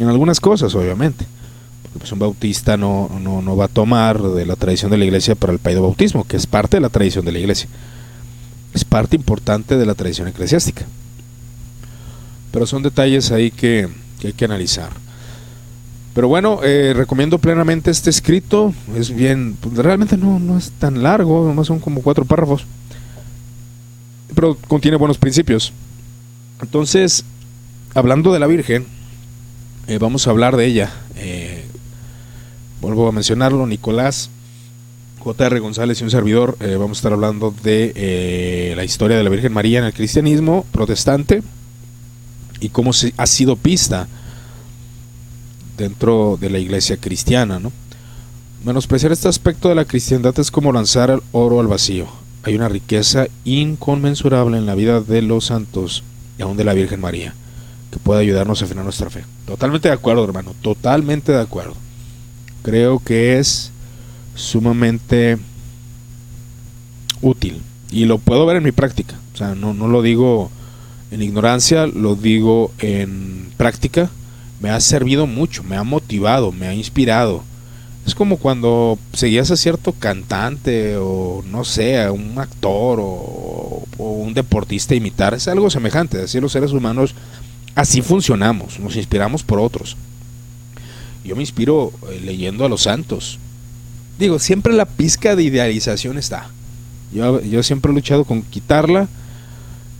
en 0.00 0.08
algunas 0.08 0.40
cosas, 0.40 0.74
obviamente. 0.74 1.26
Porque 1.82 1.98
pues 1.98 2.12
un 2.12 2.18
bautista 2.18 2.76
no, 2.76 3.10
no, 3.20 3.42
no 3.42 3.56
va 3.56 3.66
a 3.66 3.68
tomar 3.68 4.20
de 4.20 4.46
la 4.46 4.56
tradición 4.56 4.90
de 4.90 4.98
la 4.98 5.04
iglesia 5.04 5.34
para 5.34 5.52
el 5.52 5.58
paido 5.58 5.82
bautismo, 5.82 6.24
que 6.26 6.36
es 6.36 6.46
parte 6.46 6.76
de 6.76 6.80
la 6.80 6.88
tradición 6.88 7.24
de 7.24 7.32
la 7.32 7.38
iglesia. 7.38 7.68
Es 8.72 8.84
parte 8.84 9.16
importante 9.16 9.76
de 9.76 9.86
la 9.86 9.94
tradición 9.94 10.28
eclesiástica. 10.28 10.86
Pero 12.52 12.66
son 12.66 12.82
detalles 12.82 13.30
ahí 13.30 13.50
que, 13.50 13.88
hay 14.24 14.32
que 14.32 14.44
analizar. 14.44 14.90
Pero 16.14 16.28
bueno, 16.28 16.60
eh, 16.62 16.92
recomiendo 16.94 17.38
plenamente 17.38 17.90
este 17.90 18.10
escrito. 18.10 18.74
Es 18.96 19.14
bien, 19.14 19.56
pues, 19.60 19.76
realmente 19.76 20.16
no, 20.16 20.38
no 20.38 20.58
es 20.58 20.72
tan 20.72 21.02
largo, 21.02 21.46
nomás 21.46 21.68
son 21.68 21.78
como 21.78 22.02
cuatro 22.02 22.24
párrafos. 22.24 22.66
Pero 24.34 24.56
contiene 24.68 24.96
buenos 24.96 25.18
principios. 25.18 25.72
Entonces, 26.60 27.24
hablando 27.94 28.32
de 28.32 28.38
la 28.38 28.46
Virgen, 28.46 28.86
eh, 29.86 29.98
vamos 29.98 30.26
a 30.26 30.30
hablar 30.30 30.56
de 30.56 30.66
ella. 30.66 30.92
Eh, 31.16 31.64
vuelvo 32.80 33.08
a 33.08 33.12
mencionarlo, 33.12 33.66
Nicolás 33.66 34.30
J.R. 35.20 35.58
González 35.58 36.00
y 36.00 36.04
un 36.04 36.10
servidor. 36.10 36.56
Eh, 36.60 36.76
vamos 36.76 36.98
a 36.98 37.00
estar 37.00 37.12
hablando 37.12 37.54
de 37.62 38.72
la 38.76 38.84
historia 38.84 39.16
de 39.16 39.24
la 39.24 39.30
Virgen 39.30 39.52
María 39.52 39.80
en 39.80 39.84
el 39.84 39.92
cristianismo 39.92 40.64
protestante 40.70 41.42
y 42.60 42.68
cómo 42.68 42.92
se, 42.92 43.14
ha 43.16 43.26
sido 43.26 43.56
pista 43.56 44.06
dentro 45.80 46.38
de 46.40 46.50
la 46.50 46.58
iglesia 46.58 46.96
cristiana. 46.98 47.58
¿no? 47.58 47.72
Menospreciar 48.64 49.10
este 49.10 49.28
aspecto 49.28 49.68
de 49.68 49.74
la 49.74 49.86
cristiandad 49.86 50.38
es 50.38 50.50
como 50.50 50.72
lanzar 50.72 51.10
el 51.10 51.22
oro 51.32 51.58
al 51.58 51.66
vacío. 51.66 52.06
Hay 52.42 52.54
una 52.54 52.68
riqueza 52.68 53.26
inconmensurable 53.44 54.58
en 54.58 54.66
la 54.66 54.74
vida 54.74 55.00
de 55.00 55.22
los 55.22 55.46
santos 55.46 56.04
y 56.38 56.42
aún 56.42 56.56
de 56.56 56.64
la 56.64 56.74
Virgen 56.74 57.00
María 57.00 57.34
que 57.90 57.98
pueda 57.98 58.20
ayudarnos 58.20 58.62
a 58.62 58.64
afinar 58.64 58.84
nuestra 58.84 59.10
fe. 59.10 59.24
Totalmente 59.46 59.88
de 59.88 59.94
acuerdo, 59.94 60.24
hermano, 60.24 60.54
totalmente 60.62 61.32
de 61.32 61.40
acuerdo. 61.40 61.74
Creo 62.62 63.00
que 63.00 63.38
es 63.38 63.72
sumamente 64.34 65.38
útil 67.20 67.60
y 67.90 68.04
lo 68.04 68.18
puedo 68.18 68.46
ver 68.46 68.56
en 68.56 68.62
mi 68.62 68.72
práctica. 68.72 69.16
O 69.34 69.36
sea, 69.36 69.54
no, 69.54 69.74
no 69.74 69.88
lo 69.88 70.02
digo 70.02 70.50
en 71.10 71.22
ignorancia, 71.22 71.86
lo 71.86 72.14
digo 72.14 72.72
en 72.78 73.50
práctica. 73.56 74.10
Me 74.60 74.70
ha 74.70 74.78
servido 74.80 75.26
mucho, 75.26 75.62
me 75.62 75.76
ha 75.76 75.82
motivado, 75.82 76.52
me 76.52 76.66
ha 76.66 76.74
inspirado. 76.74 77.42
Es 78.06 78.14
como 78.14 78.36
cuando 78.36 78.98
seguías 79.12 79.50
a 79.50 79.56
cierto 79.56 79.92
cantante 79.92 80.96
o 80.96 81.42
no 81.50 81.64
sé, 81.64 82.02
a 82.02 82.12
un 82.12 82.38
actor 82.38 82.98
o, 83.00 83.84
un 83.98 84.34
deportista 84.34 84.94
imitar. 84.94 85.34
Es 85.34 85.48
algo 85.48 85.70
semejante. 85.70 86.22
Así 86.22 86.40
los 86.40 86.52
seres 86.52 86.72
humanos, 86.72 87.14
así 87.74 88.02
funcionamos, 88.02 88.78
nos 88.78 88.96
inspiramos 88.96 89.42
por 89.42 89.60
otros. 89.60 89.96
Yo 91.24 91.36
me 91.36 91.42
inspiro 91.42 91.92
eh, 92.10 92.20
leyendo 92.22 92.64
a 92.64 92.68
los 92.68 92.82
santos. 92.82 93.38
Digo, 94.18 94.38
siempre 94.38 94.72
la 94.72 94.84
pizca 94.86 95.36
de 95.36 95.42
idealización 95.42 96.18
está. 96.18 96.48
Yo, 97.12 97.40
yo 97.42 97.62
siempre 97.62 97.92
he 97.92 97.94
luchado 97.94 98.24
con 98.24 98.42
quitarla, 98.42 99.08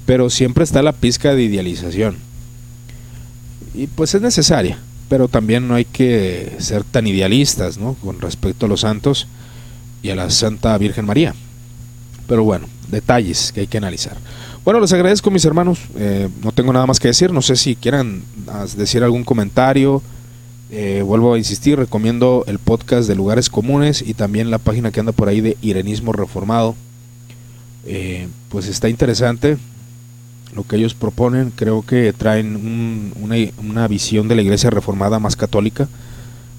pero 0.07 0.31
siempre 0.31 0.64
está 0.64 0.83
la 0.83 0.92
pizca 0.92 1.35
de 1.35 1.42
idealización. 1.42 2.16
Y 3.75 3.87
pues 3.87 4.14
es 4.14 4.23
necesaria, 4.23 4.79
pero 5.09 5.29
también 5.29 5.68
no 5.68 5.75
hay 5.75 5.85
que 5.85 6.57
ser 6.59 6.85
tan 6.85 7.07
idealistas, 7.07 7.79
¿no? 7.79 7.94
Con 7.94 8.20
respecto 8.20 8.66
a 8.66 8.68
los 8.68 8.81
santos 8.81 9.27
y 10.03 10.11
a 10.11 10.16
la 10.16 10.31
Santa 10.31 10.77
Virgen 10.79 11.07
María. 11.07 11.35
Pero 12.27 12.44
bueno, 12.44 12.66
detalles 12.90 13.53
que 13.53 13.61
hay 13.61 13.66
que 13.66 13.79
analizar. 13.79 14.16
Bueno, 14.64 14.81
les 14.81 14.92
agradezco 14.92 15.31
mis 15.31 15.44
hermanos. 15.44 15.79
Eh, 15.96 16.29
no 16.42 16.53
tengo 16.53 16.73
nada 16.73 16.87
más 16.87 17.01
que 17.01 17.09
decir. 17.09 17.33
No 17.33 17.42
sé 17.42 17.57
si 17.57 17.77
quieran 17.77 18.23
decir 18.77 19.03
algún 19.03 19.25
comentario. 19.25 20.03
Eh, 20.70 21.03
vuelvo 21.05 21.35
a 21.35 21.38
insistir, 21.38 21.79
recomiendo 21.79 22.44
el 22.46 22.61
podcast 22.61 23.09
de 23.09 23.16
Lugares 23.16 23.51
Comunes 23.51 24.05
y 24.07 24.14
también 24.14 24.51
la 24.51 24.59
página 24.59 24.92
que 24.92 25.01
anda 25.01 25.11
por 25.11 25.29
ahí 25.29 25.40
de 25.40 25.57
Irenismo 25.62 26.12
Reformado. 26.12 26.77
Eh, 27.87 28.29
pues 28.51 28.68
está 28.68 28.88
interesante 28.88 29.57
lo 30.55 30.65
que 30.65 30.77
ellos 30.77 30.95
proponen. 30.95 31.53
Creo 31.55 31.83
que 31.83 32.13
traen 32.13 33.13
una, 33.21 33.37
una, 33.59 33.89
visión 33.89 34.29
de 34.29 34.37
la 34.37 34.43
iglesia 34.43 34.71
reformada 34.71 35.19
más 35.19 35.37
católica, 35.37 35.89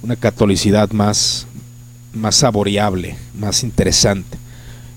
una 0.01 0.15
catolicidad 0.15 0.91
más, 0.91 1.47
más 2.13 2.35
saboreable, 2.35 3.15
más 3.37 3.63
interesante. 3.63 4.37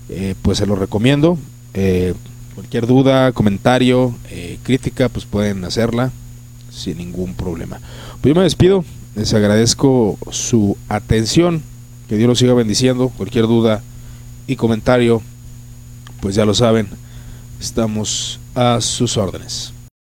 Eh, 0.09 0.35
pues 0.41 0.59
se 0.59 0.65
lo 0.65 0.75
recomiendo. 0.75 1.37
Eh, 1.73 2.13
cualquier 2.53 2.87
duda, 2.87 3.31
comentario, 3.33 4.15
crítica, 4.63 5.09
pues 5.09 5.25
pueden 5.25 5.65
hacerla 5.65 6.11
sin 6.71 6.97
ningún 6.97 7.33
problema. 7.33 7.79
Pues 8.21 8.33
yo 8.33 8.39
me 8.39 8.43
despido, 8.43 8.85
les 9.15 9.33
agradezco 9.33 10.17
su 10.31 10.77
atención, 10.89 11.61
que 12.07 12.17
Dios 12.17 12.27
los 12.27 12.39
siga 12.39 12.53
bendiciendo. 12.53 13.09
Cualquier 13.17 13.47
duda 13.47 13.81
y 14.47 14.55
comentario, 14.55 15.21
pues 16.21 16.35
ya 16.35 16.45
lo 16.45 16.53
saben, 16.53 16.87
estamos 17.59 18.39
a 18.55 18.79
sus 18.81 19.17
órdenes. 19.17 19.74